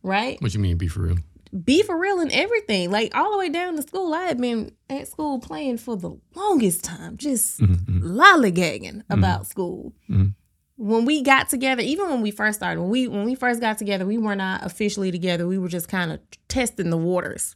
Right? 0.02 0.40
What 0.40 0.54
you 0.54 0.60
mean 0.60 0.76
be 0.76 0.88
for 0.88 1.02
real? 1.02 1.18
Be 1.64 1.82
for 1.82 1.96
real 1.96 2.20
in 2.20 2.32
everything. 2.32 2.90
Like 2.90 3.14
all 3.16 3.30
the 3.30 3.38
way 3.38 3.48
down 3.48 3.76
to 3.76 3.82
school. 3.82 4.12
I 4.14 4.24
had 4.24 4.40
been 4.40 4.72
at 4.90 5.08
school 5.08 5.38
playing 5.38 5.78
for 5.78 5.96
the 5.96 6.18
longest 6.34 6.84
time, 6.84 7.16
just 7.16 7.60
mm-hmm. 7.60 7.98
mm-hmm. 7.98 8.20
lollygagging 8.20 8.96
mm-hmm. 8.96 9.12
about 9.12 9.46
school. 9.46 9.94
Mm-hmm. 10.10 10.30
when 10.76 11.04
we 11.04 11.22
got 11.22 11.48
together, 11.48 11.82
even 11.82 12.08
when 12.08 12.20
we 12.20 12.32
first 12.32 12.58
started, 12.58 12.80
when 12.80 12.90
we 12.90 13.06
when 13.06 13.24
we 13.24 13.36
first 13.36 13.60
got 13.60 13.78
together, 13.78 14.04
we 14.04 14.18
were 14.18 14.36
not 14.36 14.66
officially 14.66 15.12
together. 15.12 15.46
We 15.46 15.58
were 15.58 15.68
just 15.68 15.88
kind 15.88 16.10
of 16.10 16.20
testing 16.48 16.90
the 16.90 16.96
waters. 16.96 17.54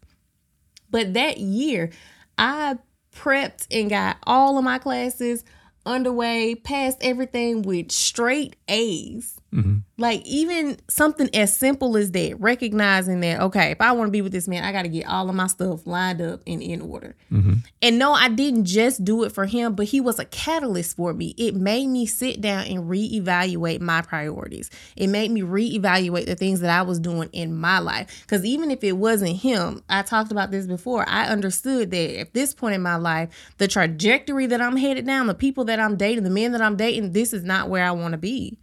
But 0.88 1.14
that 1.14 1.38
year, 1.38 1.90
I 2.36 2.78
prepped 3.14 3.66
and 3.70 3.90
got 3.90 4.18
all 4.24 4.58
of 4.58 4.64
my 4.64 4.78
classes 4.78 5.44
underway, 5.86 6.54
passed 6.54 6.98
everything 7.00 7.62
with 7.62 7.90
straight 7.90 8.56
A's. 8.68 9.39
Mm-hmm. 9.54 9.78
Like 9.98 10.24
even 10.24 10.78
something 10.88 11.28
as 11.34 11.56
simple 11.56 11.96
as 11.96 12.12
that, 12.12 12.36
recognizing 12.38 13.20
that 13.20 13.40
okay, 13.40 13.72
if 13.72 13.80
I 13.80 13.92
want 13.92 14.08
to 14.08 14.12
be 14.12 14.22
with 14.22 14.32
this 14.32 14.46
man, 14.46 14.64
I 14.64 14.72
got 14.72 14.82
to 14.82 14.88
get 14.88 15.06
all 15.06 15.28
of 15.28 15.34
my 15.34 15.48
stuff 15.48 15.86
lined 15.86 16.22
up 16.22 16.40
and 16.46 16.62
in 16.62 16.80
order. 16.80 17.16
Mm-hmm. 17.32 17.54
And 17.82 17.98
no, 17.98 18.12
I 18.12 18.28
didn't 18.28 18.64
just 18.64 19.04
do 19.04 19.24
it 19.24 19.32
for 19.32 19.46
him, 19.46 19.74
but 19.74 19.86
he 19.86 20.00
was 20.00 20.18
a 20.18 20.24
catalyst 20.24 20.96
for 20.96 21.12
me. 21.12 21.34
It 21.36 21.54
made 21.54 21.88
me 21.88 22.06
sit 22.06 22.40
down 22.40 22.66
and 22.66 22.88
reevaluate 22.88 23.80
my 23.80 24.02
priorities. 24.02 24.70
It 24.96 25.08
made 25.08 25.32
me 25.32 25.42
reevaluate 25.42 26.26
the 26.26 26.36
things 26.36 26.60
that 26.60 26.70
I 26.70 26.82
was 26.82 27.00
doing 27.00 27.28
in 27.32 27.56
my 27.56 27.80
life. 27.80 28.22
Because 28.22 28.44
even 28.44 28.70
if 28.70 28.84
it 28.84 28.92
wasn't 28.92 29.36
him, 29.36 29.82
I 29.88 30.02
talked 30.02 30.30
about 30.30 30.52
this 30.52 30.66
before. 30.66 31.04
I 31.08 31.26
understood 31.26 31.90
that 31.90 32.20
at 32.20 32.34
this 32.34 32.54
point 32.54 32.76
in 32.76 32.82
my 32.82 32.96
life, 32.96 33.30
the 33.58 33.66
trajectory 33.68 34.46
that 34.46 34.60
I'm 34.60 34.76
headed 34.76 35.06
down, 35.06 35.26
the 35.26 35.34
people 35.34 35.64
that 35.64 35.80
I'm 35.80 35.96
dating, 35.96 36.24
the 36.24 36.30
men 36.30 36.52
that 36.52 36.62
I'm 36.62 36.76
dating, 36.76 37.12
this 37.12 37.32
is 37.32 37.42
not 37.42 37.68
where 37.68 37.84
I 37.84 37.90
want 37.90 38.12
to 38.12 38.18
be. 38.18 38.58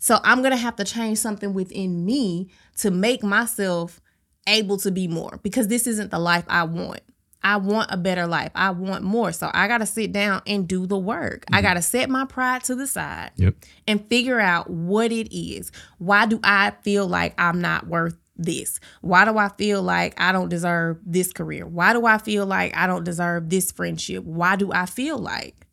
So 0.00 0.18
I'm 0.24 0.38
going 0.38 0.50
to 0.50 0.56
have 0.56 0.76
to 0.76 0.84
change 0.84 1.18
something 1.18 1.52
within 1.52 2.04
me 2.04 2.48
to 2.78 2.90
make 2.90 3.22
myself 3.22 4.00
able 4.46 4.78
to 4.78 4.90
be 4.90 5.06
more 5.06 5.38
because 5.42 5.68
this 5.68 5.86
isn't 5.86 6.10
the 6.10 6.18
life 6.18 6.44
I 6.48 6.64
want. 6.64 7.02
I 7.42 7.56
want 7.56 7.90
a 7.90 7.96
better 7.96 8.26
life. 8.26 8.50
I 8.54 8.70
want 8.70 9.04
more. 9.04 9.32
So 9.32 9.50
I 9.52 9.68
got 9.68 9.78
to 9.78 9.86
sit 9.86 10.12
down 10.12 10.42
and 10.46 10.66
do 10.66 10.86
the 10.86 10.98
work. 10.98 11.44
Mm-hmm. 11.46 11.54
I 11.54 11.62
got 11.62 11.74
to 11.74 11.82
set 11.82 12.10
my 12.10 12.24
pride 12.24 12.64
to 12.64 12.74
the 12.74 12.86
side 12.86 13.30
yep. 13.36 13.54
and 13.86 14.04
figure 14.08 14.40
out 14.40 14.68
what 14.68 15.12
it 15.12 15.34
is. 15.34 15.70
Why 15.98 16.26
do 16.26 16.40
I 16.42 16.72
feel 16.82 17.06
like 17.06 17.38
I'm 17.38 17.60
not 17.60 17.86
worth 17.86 18.16
this? 18.36 18.80
Why 19.02 19.26
do 19.26 19.36
I 19.36 19.48
feel 19.50 19.82
like 19.82 20.18
I 20.18 20.32
don't 20.32 20.48
deserve 20.48 20.98
this 21.04 21.32
career? 21.32 21.66
Why 21.66 21.92
do 21.92 22.06
I 22.06 22.16
feel 22.18 22.46
like 22.46 22.74
I 22.74 22.86
don't 22.86 23.04
deserve 23.04 23.50
this 23.50 23.70
friendship? 23.70 24.24
Why 24.24 24.56
do 24.56 24.72
I 24.72 24.86
feel 24.86 25.18
like? 25.18 25.66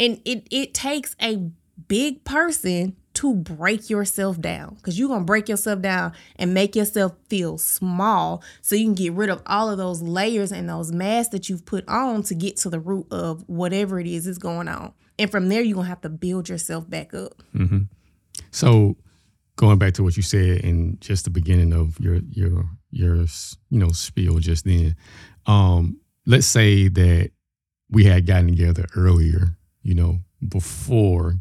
And 0.00 0.20
it 0.24 0.46
it 0.52 0.74
takes 0.74 1.16
a 1.20 1.50
big 1.88 2.24
person 2.24 2.96
to 3.18 3.34
break 3.34 3.90
yourself 3.90 4.40
down 4.40 4.76
because 4.76 4.96
you're 4.96 5.08
going 5.08 5.22
to 5.22 5.26
break 5.26 5.48
yourself 5.48 5.82
down 5.82 6.12
and 6.36 6.54
make 6.54 6.76
yourself 6.76 7.16
feel 7.28 7.58
small 7.58 8.44
so 8.62 8.76
you 8.76 8.84
can 8.84 8.94
get 8.94 9.12
rid 9.12 9.28
of 9.28 9.42
all 9.46 9.68
of 9.68 9.76
those 9.76 10.00
layers 10.00 10.52
and 10.52 10.68
those 10.68 10.92
masks 10.92 11.32
that 11.32 11.48
you've 11.48 11.66
put 11.66 11.86
on 11.88 12.22
to 12.22 12.32
get 12.36 12.56
to 12.56 12.70
the 12.70 12.78
root 12.78 13.08
of 13.10 13.42
whatever 13.48 13.98
it 13.98 14.06
is 14.06 14.28
is 14.28 14.38
going 14.38 14.68
on. 14.68 14.92
And 15.18 15.28
from 15.28 15.48
there, 15.48 15.62
you're 15.62 15.74
going 15.74 15.86
to 15.86 15.88
have 15.88 16.00
to 16.02 16.08
build 16.08 16.48
yourself 16.48 16.88
back 16.88 17.12
up. 17.12 17.42
Mm-hmm. 17.56 17.80
So, 18.52 18.96
going 19.56 19.78
back 19.78 19.94
to 19.94 20.04
what 20.04 20.16
you 20.16 20.22
said 20.22 20.60
in 20.60 20.96
just 21.00 21.24
the 21.24 21.30
beginning 21.30 21.72
of 21.72 21.98
your 21.98 22.20
your 22.30 22.66
your 22.92 23.16
you 23.16 23.78
know 23.80 23.90
spiel 23.90 24.38
just 24.38 24.64
then, 24.64 24.94
um, 25.46 25.98
let's 26.24 26.46
say 26.46 26.86
that 26.86 27.32
we 27.90 28.04
had 28.04 28.26
gotten 28.26 28.46
together 28.46 28.86
earlier, 28.94 29.56
you 29.82 29.96
know, 29.96 30.20
before 30.46 31.34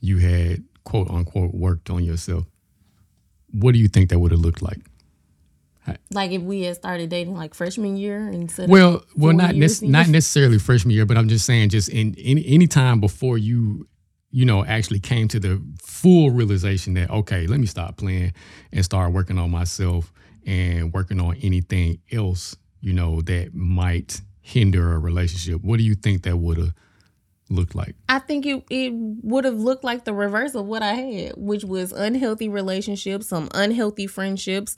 you 0.00 0.18
had 0.18 0.62
quote 0.88 1.10
unquote 1.10 1.52
worked 1.52 1.90
on 1.90 2.02
yourself, 2.02 2.46
what 3.52 3.72
do 3.72 3.78
you 3.78 3.88
think 3.88 4.08
that 4.08 4.18
would 4.18 4.32
have 4.32 4.40
looked 4.40 4.62
like? 4.62 4.78
Like 6.10 6.32
if 6.32 6.42
we 6.42 6.62
had 6.62 6.76
started 6.76 7.10
dating 7.10 7.34
like 7.34 7.54
freshman 7.54 7.96
year 7.96 8.28
instead 8.28 8.68
well, 8.68 9.04
well, 9.16 9.34
not 9.34 9.54
not 9.54 10.08
necessarily 10.08 10.58
freshman 10.58 10.94
year, 10.94 11.06
but 11.06 11.16
I'm 11.16 11.28
just 11.28 11.44
saying, 11.44 11.68
just 11.70 11.88
in 11.90 12.14
any 12.18 12.44
any 12.46 12.66
time 12.66 13.00
before 13.00 13.38
you, 13.38 13.86
you 14.30 14.44
know, 14.44 14.64
actually 14.64 15.00
came 15.00 15.28
to 15.28 15.40
the 15.40 15.62
full 15.82 16.30
realization 16.30 16.94
that 16.94 17.10
okay, 17.10 17.46
let 17.46 17.60
me 17.60 17.66
stop 17.66 17.96
playing 17.96 18.32
and 18.72 18.84
start 18.84 19.12
working 19.12 19.38
on 19.38 19.50
myself 19.50 20.12
and 20.46 20.92
working 20.92 21.20
on 21.20 21.36
anything 21.42 22.00
else, 22.12 22.56
you 22.80 22.92
know, 22.92 23.20
that 23.22 23.54
might 23.54 24.20
hinder 24.40 24.92
a 24.92 24.98
relationship. 24.98 25.62
What 25.62 25.78
do 25.78 25.84
you 25.84 25.94
think 25.94 26.22
that 26.22 26.36
would 26.36 26.58
have 26.58 26.74
looked 27.50 27.74
like? 27.74 27.94
I 28.08 28.18
think 28.18 28.46
it 28.46 28.64
it 28.70 28.92
would 28.94 29.44
have 29.44 29.58
looked 29.58 29.84
like 29.84 30.04
the 30.04 30.14
reverse 30.14 30.54
of 30.54 30.66
what 30.66 30.82
I 30.82 30.94
had, 30.94 31.32
which 31.36 31.64
was 31.64 31.92
unhealthy 31.92 32.48
relationships, 32.48 33.28
some 33.28 33.48
unhealthy 33.54 34.06
friendships, 34.06 34.76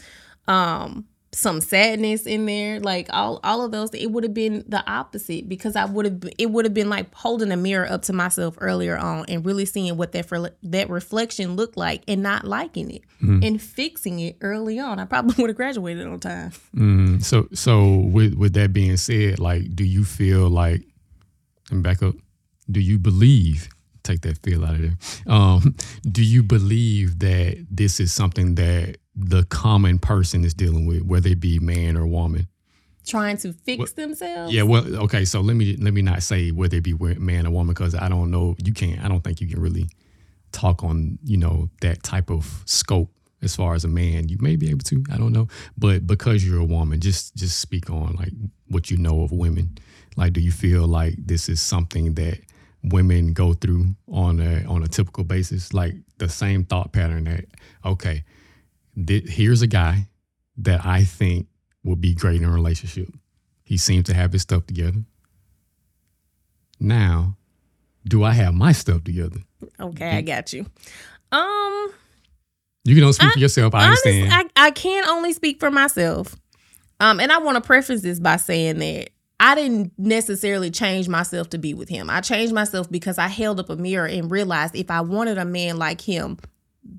um, 0.48 1.06
some 1.32 1.60
sadness 1.60 2.26
in 2.26 2.46
there, 2.46 2.80
like 2.80 3.08
all 3.12 3.40
all 3.44 3.64
of 3.64 3.70
those. 3.70 3.90
It 3.94 4.10
would 4.10 4.24
have 4.24 4.34
been 4.34 4.64
the 4.66 4.88
opposite 4.90 5.48
because 5.48 5.76
I 5.76 5.84
would 5.84 6.04
have 6.04 6.24
it 6.38 6.50
would 6.50 6.64
have 6.64 6.74
been 6.74 6.88
like 6.88 7.14
holding 7.14 7.52
a 7.52 7.56
mirror 7.56 7.90
up 7.90 8.02
to 8.02 8.12
myself 8.12 8.56
earlier 8.60 8.96
on 8.96 9.26
and 9.28 9.44
really 9.44 9.64
seeing 9.64 9.96
what 9.96 10.12
that 10.12 10.26
for, 10.26 10.50
that 10.62 10.90
reflection 10.90 11.56
looked 11.56 11.76
like 11.76 12.02
and 12.08 12.22
not 12.22 12.44
liking 12.44 12.90
it 12.90 13.02
mm-hmm. 13.22 13.40
and 13.42 13.62
fixing 13.62 14.18
it 14.20 14.36
early 14.40 14.78
on. 14.78 14.98
I 14.98 15.04
probably 15.04 15.34
would 15.38 15.50
have 15.50 15.56
graduated 15.56 16.06
on 16.06 16.18
time. 16.18 16.50
Mm-hmm. 16.74 17.18
So 17.20 17.48
so 17.52 17.96
with 17.96 18.34
with 18.34 18.54
that 18.54 18.72
being 18.72 18.96
said, 18.96 19.38
like, 19.38 19.74
do 19.74 19.84
you 19.84 20.04
feel 20.04 20.48
like? 20.48 20.82
And 21.70 21.84
back 21.84 22.02
up 22.02 22.16
do 22.70 22.80
you 22.80 22.98
believe 22.98 23.68
take 24.02 24.22
that 24.22 24.38
feel 24.38 24.64
out 24.64 24.74
of 24.74 24.80
there 24.80 24.96
um, 25.26 25.74
do 26.10 26.24
you 26.24 26.42
believe 26.42 27.18
that 27.18 27.66
this 27.70 28.00
is 28.00 28.12
something 28.12 28.54
that 28.54 28.96
the 29.14 29.44
common 29.44 29.98
person 29.98 30.44
is 30.44 30.54
dealing 30.54 30.86
with 30.86 31.02
whether 31.02 31.28
it 31.30 31.40
be 31.40 31.58
man 31.58 31.96
or 31.96 32.06
woman? 32.06 32.46
Trying 33.06 33.38
to 33.38 33.52
fix 33.52 33.78
well, 33.78 33.88
themselves? 34.06 34.52
Yeah 34.52 34.62
well 34.62 34.84
okay 35.02 35.24
so 35.24 35.40
let 35.40 35.56
me 35.56 35.76
let 35.76 35.92
me 35.92 36.02
not 36.02 36.22
say 36.22 36.50
whether 36.50 36.76
it 36.76 36.84
be 36.84 36.94
man 36.94 37.46
or 37.46 37.50
woman 37.50 37.74
because 37.74 37.94
i 37.94 38.08
don't 38.08 38.30
know 38.30 38.56
you 38.62 38.72
can't 38.72 39.02
i 39.04 39.08
don't 39.08 39.22
think 39.22 39.40
you 39.40 39.48
can 39.48 39.60
really 39.60 39.88
talk 40.52 40.84
on 40.84 41.18
you 41.24 41.36
know 41.36 41.68
that 41.80 42.02
type 42.02 42.30
of 42.30 42.62
scope 42.66 43.10
as 43.42 43.56
far 43.56 43.74
as 43.74 43.84
a 43.84 43.88
man. 43.88 44.28
You 44.28 44.36
may 44.40 44.56
be 44.56 44.70
able 44.70 44.84
to 44.84 45.02
i 45.12 45.16
don't 45.16 45.32
know 45.32 45.48
but 45.76 46.06
because 46.06 46.44
you're 46.44 46.60
a 46.60 46.64
woman 46.64 47.00
just 47.00 47.34
just 47.36 47.58
speak 47.58 47.90
on 47.90 48.14
like 48.16 48.32
what 48.68 48.90
you 48.90 48.96
know 48.96 49.22
of 49.22 49.32
women. 49.32 49.78
Like 50.16 50.32
do 50.32 50.40
you 50.40 50.52
feel 50.52 50.86
like 50.86 51.14
this 51.18 51.48
is 51.48 51.60
something 51.60 52.14
that 52.14 52.40
women 52.82 53.32
go 53.32 53.52
through 53.52 53.94
on 54.08 54.40
a 54.40 54.64
on 54.64 54.82
a 54.82 54.88
typical 54.88 55.24
basis 55.24 55.74
like 55.74 55.94
the 56.18 56.28
same 56.28 56.64
thought 56.64 56.92
pattern 56.92 57.24
that 57.24 57.44
okay 57.84 58.24
th- 59.06 59.28
here's 59.28 59.60
a 59.60 59.66
guy 59.66 60.06
that 60.56 60.84
i 60.84 61.04
think 61.04 61.46
would 61.84 62.00
be 62.00 62.14
great 62.14 62.40
in 62.40 62.48
a 62.48 62.50
relationship. 62.50 63.08
He 63.62 63.76
seems 63.76 64.04
to 64.06 64.14
have 64.14 64.32
his 64.32 64.42
stuff 64.42 64.66
together. 64.66 65.02
Now 66.78 67.36
do 68.06 68.24
i 68.24 68.32
have 68.32 68.54
my 68.54 68.72
stuff 68.72 69.04
together? 69.04 69.40
Okay 69.78 70.16
i 70.16 70.20
got 70.22 70.52
you. 70.52 70.64
Um 71.30 71.92
you 72.84 72.94
can 72.94 73.04
only 73.04 73.12
speak 73.12 73.28
I, 73.28 73.32
for 73.32 73.38
yourself 73.38 73.74
i 73.74 73.84
understand. 73.84 74.32
I, 74.56 74.66
I 74.66 74.70
can 74.70 75.04
only 75.06 75.34
speak 75.34 75.60
for 75.60 75.70
myself. 75.70 76.34
Um 76.98 77.20
and 77.20 77.30
i 77.30 77.38
want 77.38 77.56
to 77.56 77.60
preface 77.60 78.00
this 78.00 78.18
by 78.18 78.36
saying 78.36 78.78
that 78.78 79.10
I 79.40 79.54
didn't 79.54 79.94
necessarily 79.96 80.70
change 80.70 81.08
myself 81.08 81.48
to 81.50 81.58
be 81.58 81.72
with 81.72 81.88
him. 81.88 82.10
I 82.10 82.20
changed 82.20 82.52
myself 82.52 82.90
because 82.90 83.16
I 83.16 83.28
held 83.28 83.58
up 83.58 83.70
a 83.70 83.76
mirror 83.76 84.06
and 84.06 84.30
realized 84.30 84.76
if 84.76 84.90
I 84.90 85.00
wanted 85.00 85.38
a 85.38 85.46
man 85.46 85.78
like 85.78 86.02
him, 86.02 86.36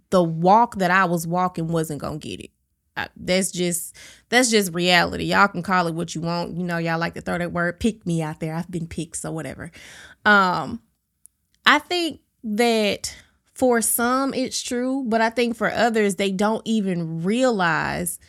the 0.09 0.23
walk 0.23 0.79
that 0.79 0.89
I 0.89 1.05
was 1.05 1.27
walking 1.27 1.67
wasn't 1.67 2.01
going 2.01 2.19
to 2.19 2.27
get 2.27 2.41
it. 2.41 2.49
I, 2.97 3.09
that's 3.15 3.51
just 3.51 3.95
that's 4.29 4.49
just 4.49 4.73
reality. 4.73 5.25
Y'all 5.25 5.47
can 5.47 5.61
call 5.61 5.87
it 5.87 5.93
what 5.93 6.15
you 6.15 6.21
want. 6.21 6.57
You 6.57 6.63
know, 6.63 6.79
y'all 6.79 6.99
like 6.99 7.13
to 7.13 7.21
throw 7.21 7.37
that 7.37 7.53
word 7.53 7.79
pick 7.79 8.05
me 8.07 8.23
out 8.23 8.39
there. 8.39 8.55
I've 8.55 8.69
been 8.69 8.87
picked, 8.87 9.17
so 9.17 9.31
whatever. 9.31 9.71
Um 10.25 10.81
I 11.65 11.77
think 11.77 12.21
that 12.43 13.15
for 13.53 13.81
some 13.81 14.33
it's 14.33 14.61
true, 14.61 15.05
but 15.07 15.21
I 15.21 15.29
think 15.29 15.55
for 15.55 15.71
others 15.71 16.15
they 16.15 16.31
don't 16.31 16.63
even 16.65 17.23
realize 17.23 18.19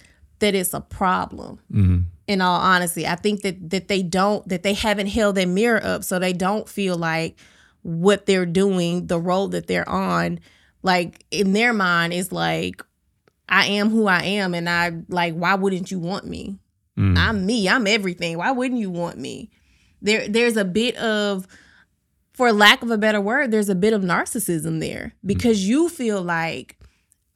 that 0.42 0.54
it's 0.54 0.74
a 0.74 0.80
problem. 0.80 1.58
Mm-hmm 1.72 2.00
in 2.26 2.40
all 2.40 2.60
honesty. 2.60 3.06
I 3.06 3.16
think 3.16 3.42
that 3.42 3.70
that 3.70 3.88
they 3.88 4.02
don't 4.02 4.46
that 4.48 4.62
they 4.62 4.74
haven't 4.74 5.08
held 5.08 5.34
their 5.34 5.46
mirror 5.46 5.80
up 5.82 6.04
so 6.04 6.18
they 6.18 6.32
don't 6.32 6.68
feel 6.68 6.96
like 6.96 7.38
what 7.82 8.26
they're 8.26 8.46
doing, 8.46 9.06
the 9.06 9.18
role 9.18 9.48
that 9.48 9.66
they're 9.66 9.88
on, 9.88 10.40
like 10.82 11.24
in 11.30 11.52
their 11.52 11.72
mind 11.72 12.12
is 12.12 12.32
like 12.32 12.82
I 13.48 13.66
am 13.66 13.90
who 13.90 14.06
I 14.06 14.22
am 14.22 14.54
and 14.54 14.68
I 14.68 14.92
like 15.08 15.34
why 15.34 15.54
wouldn't 15.54 15.90
you 15.90 15.98
want 15.98 16.26
me? 16.26 16.58
Mm. 16.98 17.16
I'm 17.16 17.46
me. 17.46 17.68
I'm 17.68 17.86
everything. 17.86 18.38
Why 18.38 18.50
wouldn't 18.52 18.80
you 18.80 18.90
want 18.90 19.18
me? 19.18 19.50
There 20.00 20.28
there's 20.28 20.56
a 20.56 20.64
bit 20.64 20.96
of 20.96 21.46
for 22.32 22.52
lack 22.52 22.82
of 22.82 22.90
a 22.90 22.98
better 22.98 23.20
word, 23.20 23.50
there's 23.50 23.68
a 23.68 23.74
bit 23.74 23.92
of 23.92 24.02
narcissism 24.02 24.80
there 24.80 25.14
because 25.24 25.60
mm. 25.60 25.66
you 25.66 25.88
feel 25.88 26.22
like 26.22 26.78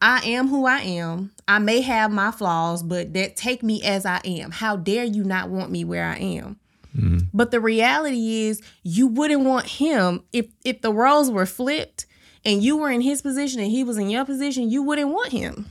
I 0.01 0.25
am 0.25 0.47
who 0.47 0.65
I 0.65 0.79
am. 0.79 1.31
I 1.47 1.59
may 1.59 1.81
have 1.81 2.11
my 2.11 2.31
flaws, 2.31 2.83
but 2.83 3.13
that 3.13 3.35
take 3.35 3.63
me 3.63 3.81
as 3.83 4.05
I 4.05 4.21
am. 4.23 4.51
How 4.51 4.75
dare 4.75 5.03
you 5.03 5.23
not 5.23 5.49
want 5.49 5.71
me 5.71 5.83
where 5.83 6.05
I 6.05 6.17
am? 6.17 6.59
Mm-hmm. 6.95 7.17
But 7.33 7.51
the 7.51 7.59
reality 7.59 8.45
is 8.45 8.61
you 8.83 9.07
wouldn't 9.07 9.41
want 9.41 9.65
him 9.65 10.23
if 10.33 10.47
if 10.63 10.81
the 10.81 10.93
roles 10.93 11.29
were 11.29 11.45
flipped 11.45 12.05
and 12.45 12.63
you 12.63 12.77
were 12.77 12.89
in 12.89 13.01
his 13.01 13.21
position 13.21 13.59
and 13.59 13.71
he 13.71 13.83
was 13.83 13.97
in 13.97 14.09
your 14.09 14.25
position, 14.25 14.69
you 14.69 14.83
wouldn't 14.83 15.09
want 15.09 15.31
him. 15.31 15.67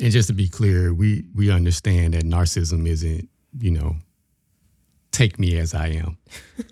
And 0.00 0.12
just 0.12 0.28
to 0.28 0.34
be 0.34 0.48
clear, 0.48 0.92
we 0.92 1.24
we 1.34 1.50
understand 1.50 2.14
that 2.14 2.24
narcissism 2.24 2.86
isn't, 2.86 3.28
you 3.58 3.70
know, 3.70 3.96
take 5.12 5.38
me 5.38 5.58
as 5.58 5.74
I 5.74 5.88
am. 5.88 6.18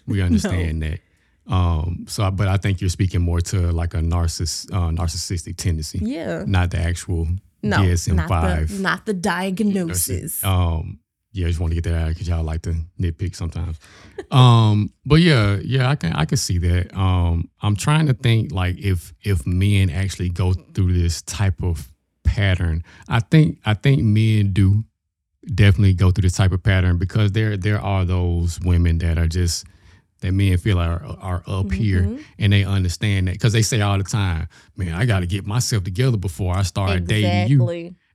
We 0.06 0.22
understand 0.22 0.80
no. 0.80 0.90
that 0.90 1.00
Um, 1.48 2.04
so, 2.08 2.24
I- 2.24 2.30
but 2.30 2.46
I 2.48 2.56
think 2.58 2.80
you're 2.80 2.90
speaking 2.90 3.22
more 3.22 3.40
to 3.40 3.72
like 3.72 3.94
a 3.94 3.98
narciss, 4.00 4.70
uh, 4.72 4.90
narcissistic 4.90 5.56
tendency, 5.56 5.98
Yeah. 6.02 6.44
not 6.46 6.70
the 6.70 6.78
actual 6.78 7.26
No, 7.62 7.78
DSM 7.78 8.16
not 8.16 8.28
five. 8.28 8.68
the 8.68 8.82
not 8.82 9.06
the 9.06 9.14
diagnosis. 9.14 10.44
Um, 10.44 10.98
yeah, 11.32 11.46
I 11.46 11.48
just 11.50 11.60
want 11.60 11.70
to 11.70 11.74
get 11.74 11.84
that 11.84 11.94
out 11.94 12.08
because 12.08 12.28
y'all 12.28 12.42
like 12.44 12.62
to 12.62 12.74
nitpick 13.00 13.34
sometimes. 13.34 13.78
um, 14.30 14.90
but 15.06 15.16
yeah, 15.16 15.58
yeah, 15.64 15.88
I 15.88 15.96
can 15.96 16.12
I 16.12 16.24
can 16.24 16.36
see 16.38 16.58
that. 16.58 16.94
Um, 16.96 17.48
I'm 17.62 17.76
trying 17.76 18.06
to 18.06 18.14
think 18.14 18.52
like 18.52 18.76
if 18.78 19.12
if 19.22 19.46
men 19.46 19.90
actually 19.90 20.28
go 20.30 20.52
through 20.52 20.92
this 20.92 21.22
type 21.22 21.62
of 21.62 21.88
pattern. 22.24 22.82
I 23.08 23.20
think 23.20 23.58
I 23.64 23.74
think 23.74 24.02
men 24.02 24.52
do 24.52 24.84
definitely 25.54 25.94
go 25.94 26.10
through 26.10 26.22
this 26.22 26.34
type 26.36 26.52
of 26.52 26.62
pattern 26.62 26.98
because 26.98 27.32
there 27.32 27.56
there 27.56 27.80
are 27.80 28.04
those 28.04 28.60
women 28.60 28.98
that 28.98 29.16
are 29.18 29.26
just 29.28 29.64
that 30.20 30.32
men 30.32 30.56
feel 30.58 30.78
are 30.78 31.02
are 31.20 31.42
up 31.46 31.70
here 31.72 32.02
Mhm. 32.02 32.20
and 32.38 32.52
they 32.52 32.64
understand 32.64 33.28
that 33.28 33.32
because 33.34 33.52
they 33.52 33.62
say 33.62 33.80
all 33.80 33.98
the 33.98 34.04
time, 34.04 34.48
man, 34.76 34.94
I 34.94 35.04
got 35.06 35.20
to 35.20 35.26
get 35.26 35.46
myself 35.46 35.84
together 35.84 36.16
before 36.16 36.56
I 36.56 36.62
start 36.62 37.06
dating 37.06 37.48
you. 37.48 37.58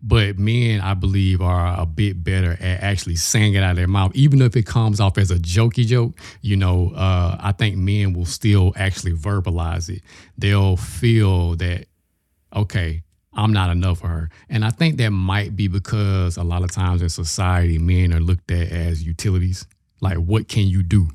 But 0.06 0.38
men, 0.38 0.82
I 0.82 0.96
believe, 0.96 1.40
are 1.42 1.80
a 1.80 1.86
bit 1.86 2.22
better 2.26 2.52
at 2.60 2.84
actually 2.84 3.16
saying 3.16 3.54
it 3.54 3.64
out 3.64 3.72
of 3.72 3.78
their 3.78 3.88
mouth, 3.88 4.12
even 4.16 4.42
if 4.42 4.56
it 4.58 4.66
comes 4.66 5.00
off 5.00 5.18
as 5.18 5.32
a 5.32 5.38
jokey 5.38 5.88
joke. 5.88 6.20
You 6.42 6.58
know, 6.58 6.90
uh, 6.94 7.38
I 7.40 7.54
think 7.54 7.78
men 7.78 8.12
will 8.12 8.26
still 8.26 8.74
actually 8.76 9.14
verbalize 9.14 9.88
it. 9.90 10.02
They'll 10.38 10.76
feel 10.76 11.56
that, 11.56 11.86
okay, 12.54 13.04
I'm 13.36 13.54
not 13.54 13.70
enough 13.72 14.00
for 14.00 14.10
her, 14.10 14.30
and 14.50 14.64
I 14.66 14.70
think 14.72 14.98
that 14.98 15.10
might 15.12 15.56
be 15.56 15.68
because 15.70 16.36
a 16.38 16.44
lot 16.44 16.64
of 16.64 16.72
times 16.72 17.02
in 17.02 17.08
society, 17.10 17.80
men 17.80 18.14
are 18.14 18.20
looked 18.20 18.52
at 18.52 18.70
as 18.72 19.04
utilities. 19.04 19.66
Like, 20.02 20.18
what 20.18 20.48
can 20.50 20.68
you 20.68 20.84
do 20.84 21.08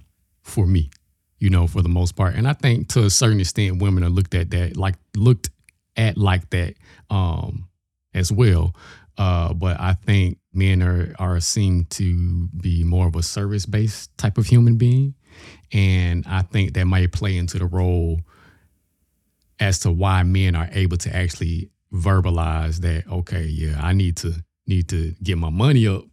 for 0.48 0.66
me? 0.66 0.90
You 1.38 1.50
know, 1.50 1.66
for 1.68 1.82
the 1.82 1.88
most 1.88 2.16
part, 2.16 2.34
and 2.34 2.48
I 2.48 2.52
think 2.52 2.88
to 2.88 3.04
a 3.04 3.10
certain 3.10 3.40
extent, 3.40 3.80
women 3.80 4.02
are 4.02 4.10
looked 4.10 4.34
at 4.34 4.50
that 4.50 4.76
like 4.76 4.96
looked 5.14 5.50
at 5.96 6.16
like 6.16 6.50
that. 6.50 6.74
Um, 7.10 7.68
as 8.14 8.32
well. 8.32 8.74
Uh, 9.16 9.52
but 9.52 9.80
I 9.80 9.94
think 9.94 10.38
men 10.52 10.82
are 10.82 11.14
are 11.18 11.40
seem 11.40 11.86
to 11.90 12.48
be 12.60 12.84
more 12.84 13.08
of 13.08 13.16
a 13.16 13.22
service 13.22 13.66
based 13.66 14.16
type 14.16 14.38
of 14.38 14.46
human 14.46 14.76
being, 14.76 15.14
and 15.72 16.24
I 16.26 16.42
think 16.42 16.74
that 16.74 16.84
might 16.84 17.12
play 17.12 17.36
into 17.36 17.58
the 17.58 17.66
role 17.66 18.20
as 19.58 19.80
to 19.80 19.90
why 19.90 20.22
men 20.22 20.54
are 20.54 20.68
able 20.70 20.98
to 20.98 21.14
actually 21.14 21.70
verbalize 21.92 22.80
that. 22.82 23.10
Okay, 23.10 23.44
yeah, 23.44 23.80
I 23.82 23.92
need 23.92 24.16
to 24.18 24.34
need 24.66 24.88
to 24.90 25.14
get 25.22 25.36
my 25.36 25.50
money 25.50 25.88
up. 25.88 26.04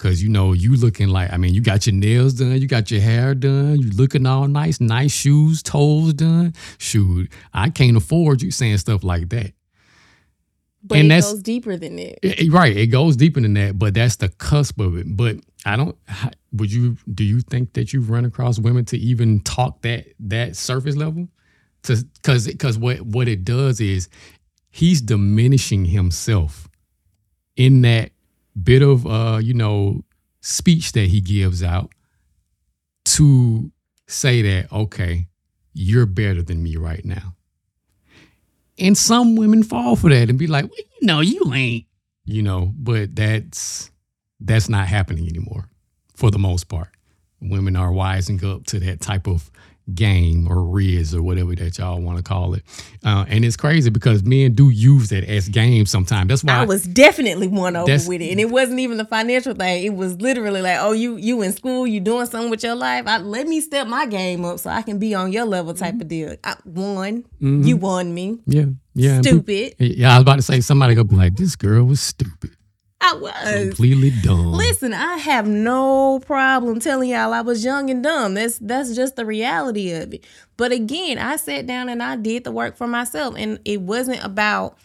Cause 0.00 0.22
you 0.22 0.30
know 0.30 0.54
you 0.54 0.76
looking 0.76 1.08
like 1.08 1.30
I 1.30 1.36
mean 1.36 1.52
you 1.52 1.60
got 1.60 1.86
your 1.86 1.94
nails 1.94 2.32
done, 2.32 2.58
you 2.58 2.66
got 2.66 2.90
your 2.90 3.02
hair 3.02 3.34
done, 3.34 3.78
you 3.78 3.90
looking 3.90 4.24
all 4.24 4.48
nice, 4.48 4.80
nice 4.80 5.12
shoes, 5.12 5.62
toes 5.62 6.14
done. 6.14 6.54
Shoot, 6.78 7.30
I 7.52 7.68
can't 7.68 7.98
afford 7.98 8.40
you 8.40 8.50
saying 8.50 8.78
stuff 8.78 9.04
like 9.04 9.28
that. 9.28 9.52
But 10.82 10.96
And 10.96 11.06
it 11.06 11.08
that's- 11.10 11.30
goes 11.30 11.42
deeper 11.42 11.76
than 11.76 11.96
that. 11.96 12.26
It- 12.26 12.46
it- 12.46 12.50
right, 12.50 12.74
it 12.74 12.86
goes 12.86 13.14
deeper 13.14 13.42
than 13.42 13.52
that, 13.54 13.78
but 13.78 13.92
that's 13.92 14.16
the 14.16 14.30
cusp 14.30 14.80
of 14.80 14.96
it. 14.96 15.14
But 15.14 15.40
I 15.66 15.76
don't. 15.76 15.94
Would 16.52 16.72
you? 16.72 16.96
Do 17.14 17.22
you 17.22 17.42
think 17.42 17.74
that 17.74 17.92
you've 17.92 18.08
run 18.08 18.24
across 18.24 18.58
women 18.58 18.86
to 18.86 18.96
even 18.98 19.40
talk 19.40 19.82
that 19.82 20.06
that 20.20 20.56
surface 20.56 20.96
level? 20.96 21.28
To 21.82 21.96
because 22.14 22.46
because 22.46 22.78
what 22.78 23.02
what 23.02 23.28
it 23.28 23.44
does 23.44 23.82
is 23.82 24.08
he's 24.70 25.02
diminishing 25.02 25.84
himself 25.84 26.68
in 27.56 27.82
that 27.82 28.12
bit 28.62 28.82
of 28.82 29.06
uh 29.06 29.38
you 29.42 29.54
know 29.54 30.02
speech 30.40 30.92
that 30.92 31.08
he 31.08 31.20
gives 31.20 31.62
out 31.62 31.90
to 33.04 33.70
say 34.06 34.42
that 34.42 34.72
okay 34.72 35.26
you're 35.72 36.06
better 36.06 36.42
than 36.42 36.62
me 36.62 36.76
right 36.76 37.04
now 37.04 37.34
and 38.80 38.96
some 38.96 39.36
women 39.36 39.62
fall 39.62 39.94
for 39.94 40.08
that 40.08 40.30
and 40.30 40.38
be 40.38 40.46
like, 40.46 40.64
well, 40.64 40.78
you 41.00 41.06
know, 41.06 41.20
you 41.20 41.52
ain't, 41.54 41.84
you 42.24 42.42
know, 42.42 42.72
but 42.76 43.14
that's 43.14 43.90
that's 44.40 44.68
not 44.68 44.88
happening 44.88 45.28
anymore 45.28 45.68
for 46.14 46.30
the 46.30 46.38
most 46.38 46.64
part. 46.68 46.88
Women 47.42 47.76
are 47.76 47.90
wising 47.90 48.42
up 48.42 48.64
to 48.66 48.80
that 48.80 49.00
type 49.00 49.26
of 49.26 49.50
game 49.94 50.46
or 50.50 50.56
rizz 50.56 51.14
or 51.14 51.22
whatever 51.22 51.54
that 51.54 51.78
y'all 51.78 52.00
want 52.00 52.16
to 52.18 52.22
call 52.24 52.54
it. 52.54 52.62
Uh, 53.04 53.24
and 53.28 53.44
it's 53.44 53.56
crazy 53.56 53.90
because 53.90 54.22
men 54.24 54.52
do 54.54 54.70
use 54.70 55.08
that 55.10 55.24
as 55.24 55.48
game 55.48 55.86
sometimes. 55.86 56.28
That's 56.28 56.44
why 56.44 56.54
I 56.54 56.64
was 56.64 56.84
definitely 56.84 57.48
won 57.48 57.76
over 57.76 57.90
with 58.06 58.20
it, 58.22 58.30
and 58.30 58.40
it 58.40 58.50
wasn't 58.50 58.80
even 58.80 58.96
the 58.96 59.04
financial 59.04 59.54
thing. 59.54 59.84
It 59.84 59.94
was 59.94 60.20
literally 60.20 60.62
like, 60.62 60.78
"Oh, 60.80 60.92
you 60.92 61.16
you 61.16 61.42
in 61.42 61.52
school, 61.52 61.86
you 61.86 62.00
doing 62.00 62.26
something 62.26 62.50
with 62.50 62.62
your 62.62 62.74
life. 62.74 63.04
I, 63.06 63.18
let 63.18 63.46
me 63.46 63.60
step 63.60 63.86
my 63.86 64.06
game 64.06 64.44
up 64.44 64.58
so 64.60 64.70
I 64.70 64.82
can 64.82 64.98
be 64.98 65.14
on 65.14 65.32
your 65.32 65.44
level." 65.44 65.74
Type 65.74 65.94
Mm-hmm. 65.94 66.00
of 66.02 66.08
deal. 66.08 66.36
I 66.44 66.56
won. 66.64 67.24
You 67.40 67.76
won 67.76 68.14
me. 68.14 68.38
yeah, 68.46 68.66
yeah. 68.94 69.20
Stupid. 69.20 69.74
yeah, 69.78 70.12
I 70.14 70.18
was 70.18 70.22
about 70.22 70.36
to 70.36 70.42
say 70.42 70.60
somebody 70.60 70.94
gonna 70.94 71.04
be 71.04 71.16
like, 71.16 71.36
this 71.36 71.56
girl 71.56 71.84
was 71.84 72.00
stupid, 72.00 72.50
I 73.02 73.14
was. 73.14 73.66
completely 73.68 74.10
dumb. 74.22 74.52
Listen, 74.52 74.92
I 74.92 75.16
have 75.16 75.46
no 75.48 76.20
problem 76.20 76.80
telling 76.80 77.10
y'all 77.10 77.32
I 77.32 77.40
was 77.40 77.64
young 77.64 77.88
and 77.90 78.02
dumb. 78.02 78.34
That's 78.34 78.58
that's 78.58 78.94
just 78.94 79.16
the 79.16 79.24
reality 79.24 79.92
of 79.92 80.12
it. 80.14 80.24
But 80.56 80.72
again, 80.72 81.18
I 81.18 81.36
sat 81.36 81.66
down 81.66 81.88
and 81.88 82.02
I 82.02 82.16
did 82.16 82.44
the 82.44 82.52
work 82.52 82.76
for 82.76 82.86
myself, 82.86 83.34
and 83.38 83.58
it 83.64 83.80
wasn't 83.80 84.22
about 84.22 84.76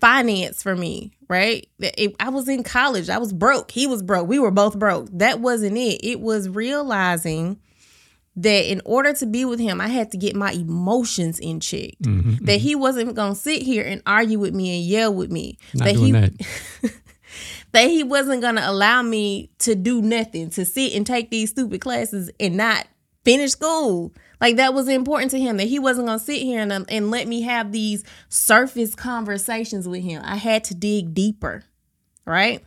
finance 0.00 0.62
for 0.62 0.74
me, 0.76 1.12
right? 1.28 1.68
It- 1.80 2.16
I 2.20 2.30
was 2.30 2.48
in 2.48 2.62
college. 2.62 3.10
I 3.10 3.18
was 3.18 3.32
broke. 3.32 3.70
He 3.70 3.86
was 3.86 4.02
broke. 4.02 4.28
We 4.28 4.38
were 4.38 4.50
both 4.50 4.78
broke. 4.78 5.08
That 5.12 5.40
wasn't 5.40 5.76
it. 5.76 6.00
It 6.04 6.20
was 6.20 6.48
realizing 6.48 7.58
that 8.36 8.70
in 8.70 8.80
order 8.84 9.12
to 9.12 9.26
be 9.26 9.44
with 9.44 9.58
him, 9.58 9.80
I 9.80 9.88
had 9.88 10.12
to 10.12 10.16
get 10.16 10.36
my 10.36 10.52
emotions 10.52 11.40
in 11.40 11.58
check. 11.58 11.94
Mhm, 12.02 12.38
That 12.46 12.60
he 12.60 12.76
wasn't 12.76 13.14
gonna 13.16 13.34
sit 13.34 13.62
here 13.62 13.82
and 13.84 14.00
argue 14.06 14.38
with 14.38 14.54
me 14.54 14.78
and 14.78 14.86
yell 14.86 15.12
with 15.12 15.30
me. 15.32 15.58
Not 15.74 15.86
that 15.86 15.94
doing 15.94 16.06
he 16.06 16.12
that. 16.12 16.32
that 17.72 17.88
he 17.88 18.02
wasn't 18.02 18.42
gonna 18.42 18.62
allow 18.64 19.02
me 19.02 19.50
to 19.58 19.74
do 19.74 20.00
nothing, 20.02 20.50
to 20.50 20.64
sit 20.64 20.94
and 20.94 21.06
take 21.06 21.30
these 21.30 21.50
stupid 21.50 21.80
classes 21.80 22.30
and 22.40 22.56
not 22.56 22.86
finish 23.24 23.52
school. 23.52 24.12
Like 24.40 24.56
that 24.56 24.74
was 24.74 24.88
important 24.88 25.30
to 25.32 25.40
him 25.40 25.56
that 25.56 25.68
he 25.68 25.78
wasn't 25.78 26.06
gonna 26.06 26.18
sit 26.18 26.40
here 26.40 26.60
and, 26.60 26.72
um, 26.72 26.86
and 26.88 27.10
let 27.10 27.28
me 27.28 27.42
have 27.42 27.72
these 27.72 28.04
surface 28.28 28.94
conversations 28.94 29.88
with 29.88 30.02
him. 30.02 30.22
I 30.24 30.36
had 30.36 30.64
to 30.64 30.74
dig 30.74 31.14
deeper, 31.14 31.64
right? 32.24 32.64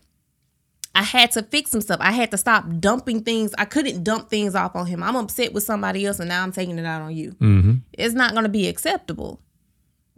I 0.93 1.03
had 1.03 1.31
to 1.31 1.43
fix 1.43 1.71
some 1.71 1.79
stuff. 1.79 2.01
I 2.01 2.11
had 2.11 2.31
to 2.31 2.37
stop 2.37 2.65
dumping 2.79 3.23
things. 3.23 3.55
I 3.57 3.63
couldn't 3.63 4.03
dump 4.03 4.29
things 4.29 4.55
off 4.55 4.75
on 4.75 4.87
him. 4.87 5.01
I'm 5.01 5.15
upset 5.15 5.53
with 5.53 5.63
somebody 5.63 6.05
else 6.05 6.19
and 6.19 6.27
now 6.27 6.43
I'm 6.43 6.51
taking 6.51 6.77
it 6.77 6.85
out 6.85 7.01
on 7.01 7.15
you 7.15 7.31
hmm 7.31 7.75
it's 7.93 8.13
not 8.13 8.31
going 8.31 8.43
to 8.43 8.49
be 8.49 8.67
acceptable 8.67 9.41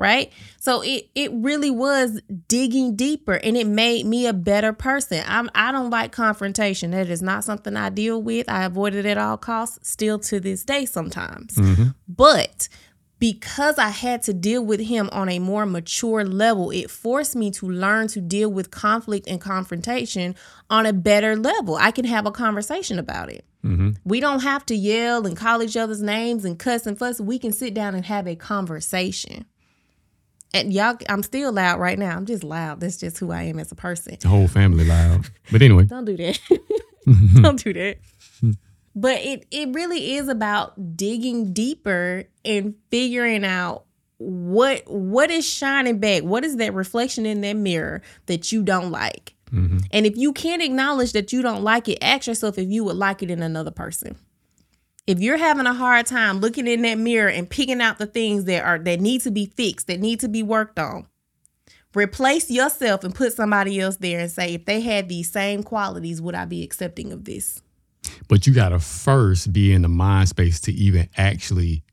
right 0.04 0.32
so 0.60 0.82
it 0.82 1.10
it 1.16 1.32
really 1.34 1.72
was 1.72 2.22
digging 2.50 2.96
deeper 2.96 3.34
and 3.36 3.56
it 3.56 3.66
made 3.66 4.06
me 4.06 4.28
a 4.28 4.34
better 4.34 4.74
person 4.74 5.24
i'm 5.28 5.50
i 5.56 5.72
don't 5.72 5.90
like 5.90 6.12
confrontation 6.12 6.92
that 6.92 7.10
is 7.10 7.22
not 7.22 7.44
something 7.44 7.78
i 7.78 7.90
deal 7.90 8.22
with 8.22 8.48
i 8.50 8.66
avoid 8.66 8.94
it 8.94 9.06
at 9.06 9.18
all 9.18 9.38
costs 9.38 9.90
still 9.90 10.20
to 10.20 10.40
this 10.40 10.64
day 10.64 10.86
sometimes 10.86 11.56
hmm 11.56 11.88
but 12.08 12.68
because 13.20 13.78
I 13.78 13.88
had 13.88 14.22
to 14.24 14.34
deal 14.34 14.66
with 14.66 14.82
him 14.82 15.08
on 15.14 15.30
a 15.30 15.40
more 15.40 15.66
mature 15.66 16.26
level, 16.26 16.72
it 16.72 16.92
forced 16.92 17.38
me 17.38 17.52
to 17.52 17.70
learn 17.70 18.10
to 18.10 18.20
deal 18.20 18.52
with 18.52 18.70
conflict 18.70 19.30
and 19.30 19.40
confrontation 19.40 20.36
on 20.70 20.86
a 20.86 20.92
better 20.92 21.38
level. 21.38 21.76
I 21.76 21.92
can 21.92 22.04
have 22.04 22.26
a 22.26 22.32
conversation 22.32 23.00
about 23.00 23.32
it. 23.32 23.46
hmm 23.62 23.92
We 24.04 24.20
don't 24.20 24.42
have 24.42 24.66
to 24.66 24.76
yell 24.76 25.26
and 25.26 25.38
call 25.38 25.64
each 25.64 25.78
other's 25.78 26.02
names 26.02 26.44
and 26.44 26.60
cuss 26.60 26.86
and 26.86 27.00
fuss. 27.00 27.22
We 27.22 27.40
can 27.40 27.54
sit 27.54 27.74
down 27.74 27.96
and 27.96 28.06
have 28.06 28.28
a 28.28 28.36
conversation. 28.36 29.46
And 30.54 30.72
y'all, 30.72 30.98
I'm 31.10 31.24
still 31.24 31.52
loud 31.52 31.80
right 31.80 31.98
now. 31.98 32.16
I'm 32.16 32.26
just 32.26 32.44
loud. 32.44 32.80
That's 32.80 32.98
just 32.98 33.18
who 33.18 33.32
I 33.32 33.44
am 33.44 33.58
as 33.60 33.72
a 33.72 33.76
person. 33.76 34.18
The 34.20 34.28
whole 34.28 34.48
family 34.48 34.86
loud. 34.86 35.30
But 35.52 35.62
anyway. 35.62 35.86
Don't 35.86 36.06
do 36.06 36.16
that. 36.18 36.40
don't 37.42 37.62
do 37.62 37.74
that. 37.74 37.98
But 38.96 39.22
it 39.22 39.48
it 39.50 39.74
really 39.74 40.14
is 40.14 40.28
about 40.28 40.96
digging 40.96 41.52
deeper 41.52 42.26
and 42.46 42.76
figuring 42.92 43.44
out 43.44 43.86
what 44.18 44.84
what 44.86 45.32
is 45.32 45.48
shining 45.48 45.98
back. 46.00 46.22
What 46.24 46.46
is 46.46 46.58
that 46.58 46.74
reflection 46.74 47.26
in 47.26 47.42
that 47.42 47.56
mirror 47.56 48.02
that 48.28 48.52
you 48.52 48.62
don't 48.62 48.92
like? 48.92 49.34
hmm 49.50 49.78
And 49.92 50.06
if 50.06 50.16
you 50.16 50.32
can't 50.32 50.62
acknowledge 50.62 51.14
that 51.14 51.34
you 51.34 51.42
don't 51.42 51.64
like 51.64 51.90
it, 51.90 51.98
ask 52.04 52.28
yourself 52.28 52.60
if 52.60 52.70
you 52.70 52.84
would 52.84 52.96
like 52.96 53.24
it 53.24 53.32
in 53.32 53.42
another 53.42 53.72
person. 53.72 54.16
If 55.06 55.20
you're 55.20 55.38
having 55.38 55.66
a 55.66 55.74
hard 55.74 56.06
time 56.06 56.40
looking 56.40 56.66
in 56.66 56.84
that 56.84 56.98
mirror 56.98 57.30
and 57.30 57.50
picking 57.50 57.82
out 57.82 57.98
the 57.98 58.06
things 58.06 58.46
that 58.46 58.64
are 58.64 58.80
that 58.80 59.02
need 59.02 59.22
to 59.22 59.32
be 59.32 59.48
fixed, 59.48 59.88
that 59.88 60.00
need 60.00 60.22
to 60.22 60.30
be 60.30 60.44
worked 60.44 60.80
on, 60.80 61.08
replace 61.94 62.50
yourself 62.50 63.04
and 63.04 63.14
put 63.14 63.34
somebody 63.34 63.82
else 63.82 63.98
there 63.98 64.22
and 64.22 64.32
say, 64.32 64.54
if 64.54 64.66
they 64.66 64.80
had 64.80 65.10
these 65.10 65.30
same 65.30 65.62
qualities, 65.62 66.22
would 66.22 66.36
I 66.36 66.46
be 66.46 66.64
accepting 66.64 67.12
of 67.12 67.26
this? 67.26 67.62
But 68.30 68.48
you 68.48 68.54
got 68.54 68.70
to 68.70 68.80
first 68.80 69.52
be 69.52 69.74
in 69.74 69.82
the 69.82 69.90
mind 69.90 70.30
space 70.30 70.62
to 70.62 70.72
even 70.72 71.10
actually 71.18 71.84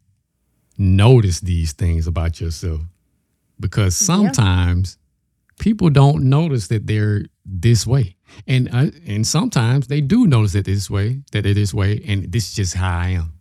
notice 0.78 1.40
these 1.40 1.72
things 1.72 2.06
about 2.06 2.40
yourself. 2.40 2.80
Because 3.58 3.96
sometimes 3.96 4.98
people 5.58 5.90
don't 5.90 6.24
notice 6.30 6.68
that 6.68 6.86
they're 6.86 7.24
this 7.44 7.86
way. 7.86 8.16
And 8.46 8.68
uh, 8.72 8.86
and 9.06 9.26
sometimes 9.26 9.86
they 9.88 10.00
do 10.00 10.26
notice 10.26 10.52
that 10.52 10.64
this 10.64 10.88
way, 10.90 11.22
that 11.32 11.42
they're 11.44 11.54
this 11.54 11.74
way, 11.74 12.02
and 12.06 12.30
this 12.32 12.48
is 12.48 12.54
just 12.54 12.74
how 12.74 12.98
I 12.98 13.08
am. 13.10 13.32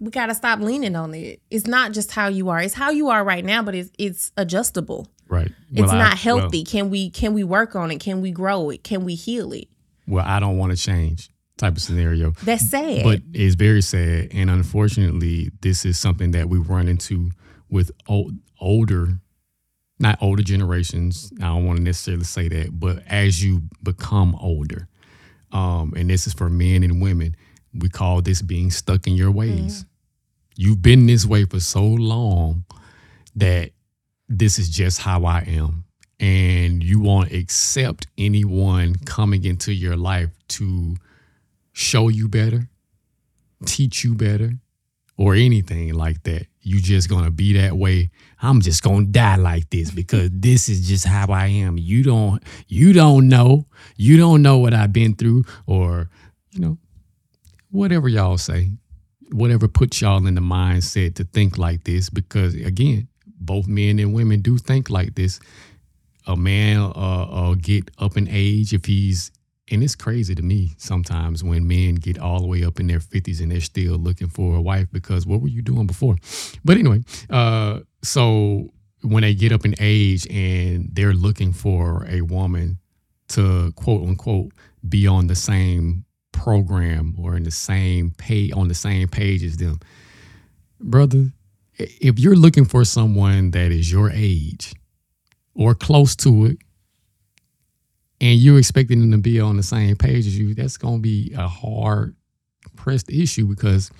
we 0.00 0.10
got 0.10 0.26
to 0.26 0.34
stop 0.34 0.60
leaning 0.60 0.94
on 0.96 1.14
it. 1.14 1.40
It's 1.50 1.66
not 1.66 1.92
just 1.92 2.10
how 2.12 2.28
you 2.28 2.48
are. 2.50 2.60
It's 2.60 2.74
how 2.74 2.90
you 2.90 3.08
are 3.08 3.24
right 3.24 3.44
now, 3.44 3.62
but 3.62 3.74
it's 3.74 3.90
it's 3.98 4.32
adjustable. 4.36 5.08
Right. 5.28 5.50
It's 5.70 5.80
Well, 5.82 5.90
I- 5.90 5.98
not 5.98 6.24
well- 6.24 6.38
healthy. 6.40 6.64
can 6.64 6.88
we 6.90 7.10
can 7.10 7.34
we 7.34 7.44
work 7.44 7.76
on 7.76 7.90
it? 7.90 8.00
Can 8.00 8.20
we 8.22 8.30
grow 8.30 8.70
it? 8.70 8.82
Can 8.84 9.04
we 9.04 9.14
heal 9.14 9.52
it? 9.52 9.68
Well, 10.06 10.24
I 10.26 10.40
don't 10.40 10.56
want 10.56 10.72
to 10.72 10.78
change 10.78 11.28
type 11.58 11.76
of 11.76 11.82
scenario. 11.82 12.30
That's 12.44 12.70
sad. 12.70 13.02
But 13.04 13.20
it's 13.34 13.54
very 13.56 13.82
sad, 13.82 14.28
and 14.32 14.48
unfortunately, 14.48 15.50
this 15.60 15.84
is 15.84 15.98
something 15.98 16.30
that 16.30 16.48
we 16.48 16.58
run 16.58 16.88
into 16.88 17.30
with 17.68 17.90
old, 18.08 18.32
older, 18.60 19.18
not 19.98 20.18
older 20.22 20.42
generations. 20.42 21.32
I 21.38 21.46
don't 21.46 21.66
want 21.66 21.78
to 21.78 21.82
necessarily 21.82 22.24
say 22.24 22.48
that, 22.48 22.78
but 22.78 23.02
as 23.06 23.42
you 23.42 23.62
become 23.82 24.34
older, 24.36 24.88
um, 25.52 25.94
and 25.96 26.08
this 26.10 26.26
is 26.26 26.34
for 26.34 26.48
men 26.48 26.82
and 26.82 27.00
women, 27.00 27.36
we 27.74 27.88
call 27.88 28.22
this 28.22 28.42
being 28.42 28.70
stuck 28.70 29.06
in 29.06 29.14
your 29.14 29.30
ways. 29.30 29.84
You've 30.56 30.82
been 30.82 31.06
this 31.06 31.24
way 31.24 31.44
for 31.44 31.60
so 31.60 31.84
long 31.84 32.64
that 33.36 33.70
this 34.28 34.58
is 34.58 34.68
just 34.68 35.00
how 35.00 35.24
I 35.24 35.40
am. 35.46 35.84
And 36.20 36.82
you 36.82 37.00
won't 37.00 37.30
accept 37.32 38.08
anyone 38.18 38.96
coming 39.04 39.44
into 39.44 39.72
your 39.72 39.96
life 39.96 40.30
to 40.48 40.96
show 41.72 42.08
you 42.08 42.28
better, 42.28 42.68
teach 43.64 44.02
you 44.02 44.14
better, 44.14 44.54
or 45.18 45.34
anything 45.34 45.92
like 45.92 46.22
that. 46.22 46.46
You 46.62 46.80
just 46.80 47.10
gonna 47.10 47.30
be 47.30 47.54
that 47.54 47.76
way. 47.76 48.10
I'm 48.40 48.60
just 48.60 48.82
gonna 48.82 49.06
die 49.06 49.36
like 49.36 49.68
this 49.68 49.90
because 49.90 50.30
this 50.32 50.68
is 50.68 50.86
just 50.86 51.04
how 51.04 51.26
I 51.30 51.46
am. 51.46 51.76
You 51.76 52.02
don't 52.02 52.42
you 52.68 52.92
don't 52.92 53.28
know. 53.28 53.66
You 53.96 54.16
don't 54.16 54.42
know 54.42 54.58
what 54.58 54.72
I've 54.72 54.92
been 54.92 55.14
through, 55.14 55.44
or 55.66 56.08
you 56.52 56.60
know, 56.60 56.78
whatever 57.70 58.08
y'all 58.08 58.38
say. 58.38 58.70
Whatever 59.30 59.68
puts 59.68 60.00
y'all 60.00 60.26
in 60.26 60.34
the 60.34 60.40
mindset 60.40 61.16
to 61.16 61.24
think 61.24 61.58
like 61.58 61.84
this, 61.84 62.08
because 62.08 62.54
again, 62.54 63.08
both 63.26 63.66
men 63.66 63.98
and 63.98 64.14
women 64.14 64.40
do 64.40 64.56
think 64.56 64.88
like 64.88 65.16
this. 65.16 65.38
A 66.26 66.36
man 66.36 66.78
uh, 66.78 66.90
uh 66.90 67.54
get 67.54 67.90
up 67.98 68.16
in 68.16 68.26
age 68.30 68.72
if 68.72 68.84
he's 68.84 69.30
and 69.70 69.82
it's 69.82 69.94
crazy 69.94 70.34
to 70.34 70.42
me 70.42 70.72
sometimes 70.76 71.44
when 71.44 71.66
men 71.66 71.94
get 71.96 72.18
all 72.18 72.40
the 72.40 72.46
way 72.46 72.64
up 72.64 72.80
in 72.80 72.86
their 72.86 73.00
50s 73.00 73.40
and 73.40 73.50
they're 73.50 73.60
still 73.60 73.96
looking 73.96 74.28
for 74.28 74.56
a 74.56 74.60
wife 74.60 74.88
because 74.92 75.26
what 75.26 75.40
were 75.40 75.48
you 75.48 75.62
doing 75.62 75.86
before? 75.86 76.16
But 76.64 76.76
anyway 76.76 77.02
uh 77.30 77.80
so 78.02 78.70
when 79.02 79.22
they 79.22 79.34
get 79.34 79.52
up 79.52 79.64
in 79.64 79.74
age 79.78 80.26
and 80.28 80.88
they're 80.92 81.14
looking 81.14 81.52
for 81.52 82.06
a 82.08 82.22
woman 82.22 82.78
to 83.28 83.72
quote 83.72 84.02
unquote 84.06 84.52
be 84.88 85.06
on 85.06 85.26
the 85.26 85.34
same 85.34 86.04
program 86.32 87.14
or 87.18 87.36
in 87.36 87.42
the 87.42 87.50
same 87.50 88.12
pay 88.16 88.50
on 88.52 88.68
the 88.68 88.74
same 88.74 89.08
page 89.08 89.42
as 89.42 89.56
them. 89.56 89.80
Brother 90.80 91.32
if 91.78 92.18
you're 92.18 92.36
looking 92.36 92.64
for 92.64 92.84
someone 92.84 93.52
that 93.52 93.70
is 93.70 93.90
your 93.90 94.10
age 94.10 94.74
or 95.54 95.74
close 95.74 96.16
to 96.16 96.46
it 96.46 96.58
and 98.20 98.38
you're 98.38 98.58
expecting 98.58 99.00
them 99.00 99.12
to 99.12 99.18
be 99.18 99.40
on 99.40 99.56
the 99.56 99.62
same 99.62 99.96
page 99.96 100.26
as 100.26 100.38
you, 100.38 100.54
that's 100.54 100.76
going 100.76 100.96
to 100.96 101.02
be 101.02 101.32
a 101.36 101.46
hard 101.46 102.16
pressed 102.76 103.10
issue 103.10 103.46
because 103.46 103.90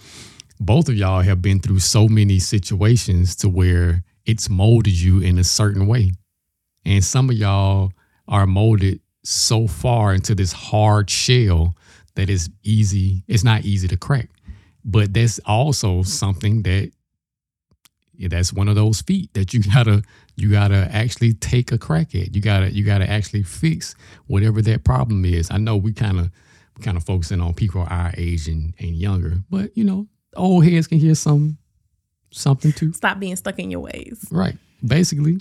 both 0.60 0.88
of 0.88 0.96
y'all 0.96 1.20
have 1.20 1.40
been 1.40 1.60
through 1.60 1.78
so 1.78 2.08
many 2.08 2.38
situations 2.38 3.36
to 3.36 3.48
where 3.48 4.02
it's 4.26 4.50
molded 4.50 4.98
you 4.98 5.20
in 5.20 5.38
a 5.38 5.44
certain 5.44 5.86
way. 5.86 6.12
And 6.84 7.04
some 7.04 7.30
of 7.30 7.36
y'all 7.36 7.92
are 8.26 8.46
molded 8.46 9.00
so 9.22 9.66
far 9.66 10.14
into 10.14 10.34
this 10.34 10.52
hard 10.52 11.10
shell 11.10 11.74
that 12.14 12.28
it's 12.28 12.48
easy, 12.62 13.22
it's 13.28 13.44
not 13.44 13.64
easy 13.64 13.86
to 13.88 13.96
crack. 13.96 14.30
But 14.84 15.14
that's 15.14 15.38
also 15.46 16.02
something 16.02 16.62
that 16.62 16.90
that's 18.18 18.52
one 18.52 18.68
of 18.68 18.74
those 18.74 19.00
feet 19.02 19.32
that 19.34 19.54
you 19.54 19.62
gotta 19.74 20.02
you 20.38 20.50
gotta 20.50 20.88
actually 20.92 21.34
take 21.34 21.72
a 21.72 21.78
crack 21.78 22.14
at. 22.14 22.34
You 22.34 22.40
gotta 22.40 22.70
you 22.70 22.84
gotta 22.84 23.08
actually 23.08 23.42
fix 23.42 23.94
whatever 24.26 24.62
that 24.62 24.84
problem 24.84 25.24
is. 25.24 25.50
I 25.50 25.58
know 25.58 25.76
we 25.76 25.92
kind 25.92 26.20
of 26.20 26.30
kind 26.80 26.96
of 26.96 27.04
focusing 27.04 27.40
on 27.40 27.54
people 27.54 27.84
our 27.88 28.12
age 28.16 28.46
and, 28.46 28.72
and 28.78 28.96
younger, 28.96 29.38
but 29.50 29.76
you 29.76 29.82
know, 29.82 30.06
old 30.36 30.64
heads 30.64 30.86
can 30.86 30.98
hear 30.98 31.16
some 31.16 31.58
something 32.30 32.72
too. 32.72 32.92
Stop 32.92 33.18
being 33.18 33.34
stuck 33.34 33.58
in 33.58 33.70
your 33.70 33.80
ways. 33.80 34.24
Right. 34.30 34.56
Basically. 34.86 35.40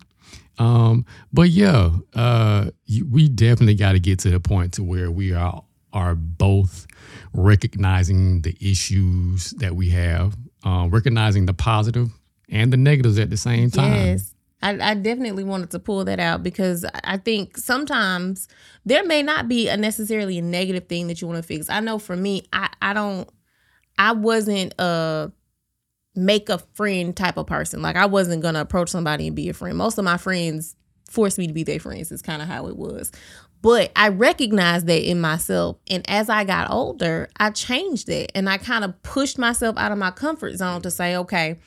Um, 0.58 1.06
but 1.32 1.50
yeah, 1.50 1.92
uh, 2.16 2.72
we 3.10 3.30
definitely 3.30 3.76
got 3.76 3.92
to 3.92 4.00
get 4.00 4.18
to 4.20 4.32
the 4.32 4.40
point 4.40 4.74
to 4.74 4.84
where 4.84 5.12
we 5.12 5.34
are 5.34 5.64
are 5.94 6.16
both 6.16 6.88
recognizing 7.34 8.42
the 8.42 8.56
issues 8.60 9.52
that 9.52 9.76
we 9.76 9.90
have, 9.90 10.36
uh, 10.66 10.88
recognizing 10.90 11.46
the 11.46 11.54
positive 11.54 12.10
and 12.50 12.74
the 12.74 12.78
negatives 12.78 13.20
at 13.20 13.30
the 13.30 13.38
same 13.38 13.70
time. 13.70 13.94
Yes. 13.94 14.34
I, 14.62 14.92
I 14.92 14.94
definitely 14.96 15.44
wanted 15.44 15.70
to 15.72 15.80
pull 15.80 16.04
that 16.06 16.20
out 16.20 16.42
because 16.44 16.84
I- 17.04 17.18
think 17.18 17.58
sometimes 17.58 18.48
there 18.86 19.06
may 19.06 19.22
not 19.22 19.48
be 19.48 19.68
a 19.68 19.78
necessarily 19.78 20.40
a 20.40 20.42
negative 20.42 20.88
thing 20.88 21.08
that 21.08 21.22
you 21.22 21.28
want 21.28 21.38
to 21.38 21.44
fix. 21.44 21.70
I 21.70 21.80
know 21.80 22.00
for 22.00 22.16
me, 22.16 22.44
I, 22.54 22.70
I 22.82 22.94
don't 22.94 23.30
I 24.00 24.14
wasn't 24.14 24.74
a 24.80 25.32
make 26.16 26.50
a 26.50 26.58
friend 26.74 27.16
type 27.16 27.38
of 27.38 27.48
person. 27.48 27.82
Like 27.82 27.96
I 27.96 28.06
wasn't 28.08 28.42
gonna 28.42 28.62
approach 28.62 28.90
somebody 28.90 29.28
and 29.28 29.36
be 29.36 29.50
a 29.50 29.54
friend. 29.54 29.78
Most 29.78 29.98
of 29.98 30.06
my 30.06 30.18
friends 30.18 30.76
forced 31.10 31.38
me 31.38 31.48
to 31.48 31.54
be 31.54 31.64
their 31.64 31.80
friends, 31.80 32.12
is 32.12 32.22
kind 32.22 32.42
of 32.42 32.48
how 32.48 32.68
it 32.68 32.76
was. 32.76 33.12
But 33.62 33.92
I 33.96 34.10
recognized 34.10 34.88
that 34.88 35.10
in 35.10 35.20
myself. 35.20 35.78
And 35.90 36.08
as 36.10 36.30
I 36.30 36.44
got 36.44 36.70
older, 36.70 37.28
I 37.38 37.50
changed 37.50 38.08
that 38.08 38.36
and 38.36 38.50
I 38.50 38.58
kind 38.58 38.84
of 38.84 39.02
pushed 39.04 39.38
myself 39.38 39.78
out 39.78 39.92
of 39.92 39.98
my 39.98 40.12
comfort 40.12 40.56
zone 40.58 40.82
to 40.82 40.92
say, 40.92 41.16
okay, 41.18 41.58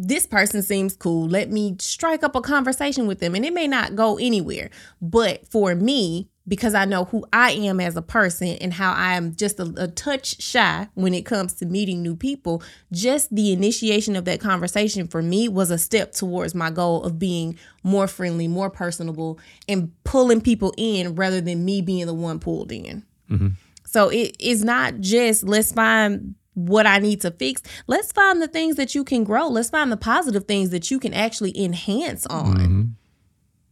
this 0.00 0.26
person 0.26 0.62
seems 0.62 0.96
cool. 0.96 1.26
Let 1.28 1.50
me 1.50 1.76
strike 1.80 2.22
up 2.22 2.36
a 2.36 2.40
conversation 2.40 3.08
with 3.08 3.18
them. 3.18 3.34
And 3.34 3.44
it 3.44 3.52
may 3.52 3.66
not 3.66 3.96
go 3.96 4.16
anywhere. 4.16 4.70
But 5.02 5.48
for 5.48 5.74
me, 5.74 6.28
because 6.46 6.72
I 6.72 6.84
know 6.84 7.04
who 7.04 7.26
I 7.32 7.50
am 7.50 7.80
as 7.80 7.96
a 7.96 8.02
person 8.02 8.48
and 8.60 8.72
how 8.72 8.92
I 8.92 9.14
am 9.14 9.34
just 9.34 9.58
a, 9.58 9.74
a 9.76 9.88
touch 9.88 10.40
shy 10.40 10.88
when 10.94 11.14
it 11.14 11.26
comes 11.26 11.52
to 11.54 11.66
meeting 11.66 12.00
new 12.00 12.14
people, 12.14 12.62
just 12.92 13.34
the 13.34 13.52
initiation 13.52 14.14
of 14.14 14.24
that 14.26 14.40
conversation 14.40 15.08
for 15.08 15.20
me 15.20 15.48
was 15.48 15.72
a 15.72 15.78
step 15.78 16.12
towards 16.12 16.54
my 16.54 16.70
goal 16.70 17.02
of 17.02 17.18
being 17.18 17.58
more 17.82 18.06
friendly, 18.06 18.46
more 18.46 18.70
personable, 18.70 19.40
and 19.68 19.92
pulling 20.04 20.40
people 20.40 20.72
in 20.78 21.16
rather 21.16 21.40
than 21.40 21.64
me 21.64 21.82
being 21.82 22.06
the 22.06 22.14
one 22.14 22.38
pulled 22.38 22.70
in. 22.70 23.04
Mm-hmm. 23.28 23.48
So 23.84 24.10
it 24.10 24.36
is 24.38 24.62
not 24.62 25.00
just 25.00 25.42
let's 25.42 25.72
find 25.72 26.36
what 26.58 26.86
I 26.86 26.98
need 26.98 27.20
to 27.22 27.30
fix. 27.30 27.62
Let's 27.86 28.12
find 28.12 28.42
the 28.42 28.48
things 28.48 28.76
that 28.76 28.94
you 28.94 29.04
can 29.04 29.24
grow. 29.24 29.48
Let's 29.48 29.70
find 29.70 29.92
the 29.92 29.96
positive 29.96 30.44
things 30.44 30.70
that 30.70 30.90
you 30.90 30.98
can 30.98 31.14
actually 31.14 31.56
enhance 31.58 32.26
on. 32.26 32.94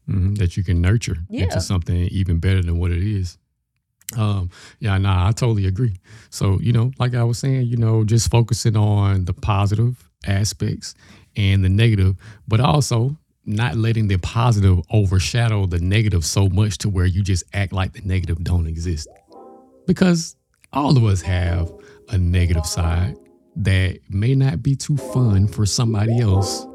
Mhm, 0.08 0.38
that 0.38 0.56
you 0.56 0.62
can 0.62 0.80
nurture 0.80 1.16
Yeah. 1.28 1.44
into 1.44 1.60
something 1.60 1.96
even 1.96 2.38
better 2.38 2.62
than 2.62 2.78
what 2.78 2.92
it 2.92 3.02
is. 3.02 3.38
Um, 4.16 4.50
yeah, 4.78 4.96
nah, 4.98 5.26
I 5.28 5.32
totally 5.32 5.66
agree. 5.66 5.96
So, 6.30 6.60
you 6.60 6.72
know, 6.72 6.92
like 7.00 7.14
I 7.14 7.24
was 7.24 7.38
saying, 7.38 7.66
you 7.66 7.76
know, 7.76 8.04
just 8.04 8.30
focusing 8.30 8.76
on 8.76 9.24
the 9.24 9.32
positive 9.32 10.08
aspects 10.24 10.94
and 11.34 11.64
the 11.64 11.68
negative, 11.68 12.14
but 12.46 12.60
also 12.60 13.18
not 13.44 13.76
letting 13.76 14.06
the 14.06 14.18
positive 14.18 14.80
overshadow 14.92 15.66
the 15.66 15.80
negative 15.80 16.24
so 16.24 16.48
much 16.48 16.78
to 16.78 16.88
where 16.88 17.06
you 17.06 17.22
just 17.22 17.42
act 17.52 17.72
like 17.72 17.94
the 17.94 18.02
negative 18.02 18.42
don't 18.44 18.68
exist. 18.68 19.08
Because 19.88 20.36
all 20.72 20.96
of 20.96 21.04
us 21.04 21.22
have 21.22 21.72
a 22.10 22.18
negative 22.18 22.66
side 22.66 23.16
that 23.56 23.98
may 24.10 24.34
not 24.34 24.62
be 24.62 24.76
too 24.76 24.96
fun 24.96 25.48
for 25.48 25.64
somebody 25.66 26.20
else 26.20 26.66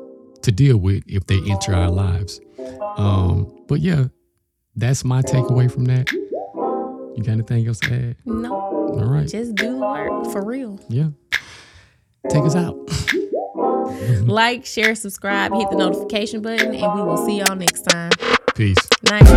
to 0.41 0.51
deal 0.51 0.77
with 0.77 1.03
if 1.07 1.25
they 1.27 1.39
enter 1.49 1.73
our 1.75 1.89
lives. 1.91 2.39
Um, 2.97 3.63
but 3.67 3.79
yeah, 3.79 4.05
that's 4.75 5.03
my 5.03 5.21
takeaway 5.21 5.71
from 5.71 5.85
that. 5.85 6.11
You 6.11 7.23
got 7.23 7.29
anything 7.33 7.67
else 7.67 7.79
to 7.81 7.93
add? 7.93 8.15
No, 8.25 8.53
All 8.55 9.05
right. 9.05 9.27
just 9.27 9.55
do 9.55 9.71
the 9.71 9.77
work 9.77 10.31
for 10.31 10.43
real. 10.43 10.79
Yeah. 10.89 11.09
Take 12.29 12.43
us 12.43 12.55
out. 12.55 12.75
Like, 14.21 14.65
share, 14.65 14.95
subscribe, 14.95 15.53
hit 15.53 15.69
the 15.69 15.75
notification 15.75 16.41
button, 16.41 16.73
and 16.73 16.93
we 16.95 17.01
will 17.01 17.17
see 17.25 17.39
y'all 17.39 17.55
next 17.55 17.81
time. 17.81 18.11
Peace. 18.55 18.77
Night. 19.09 19.27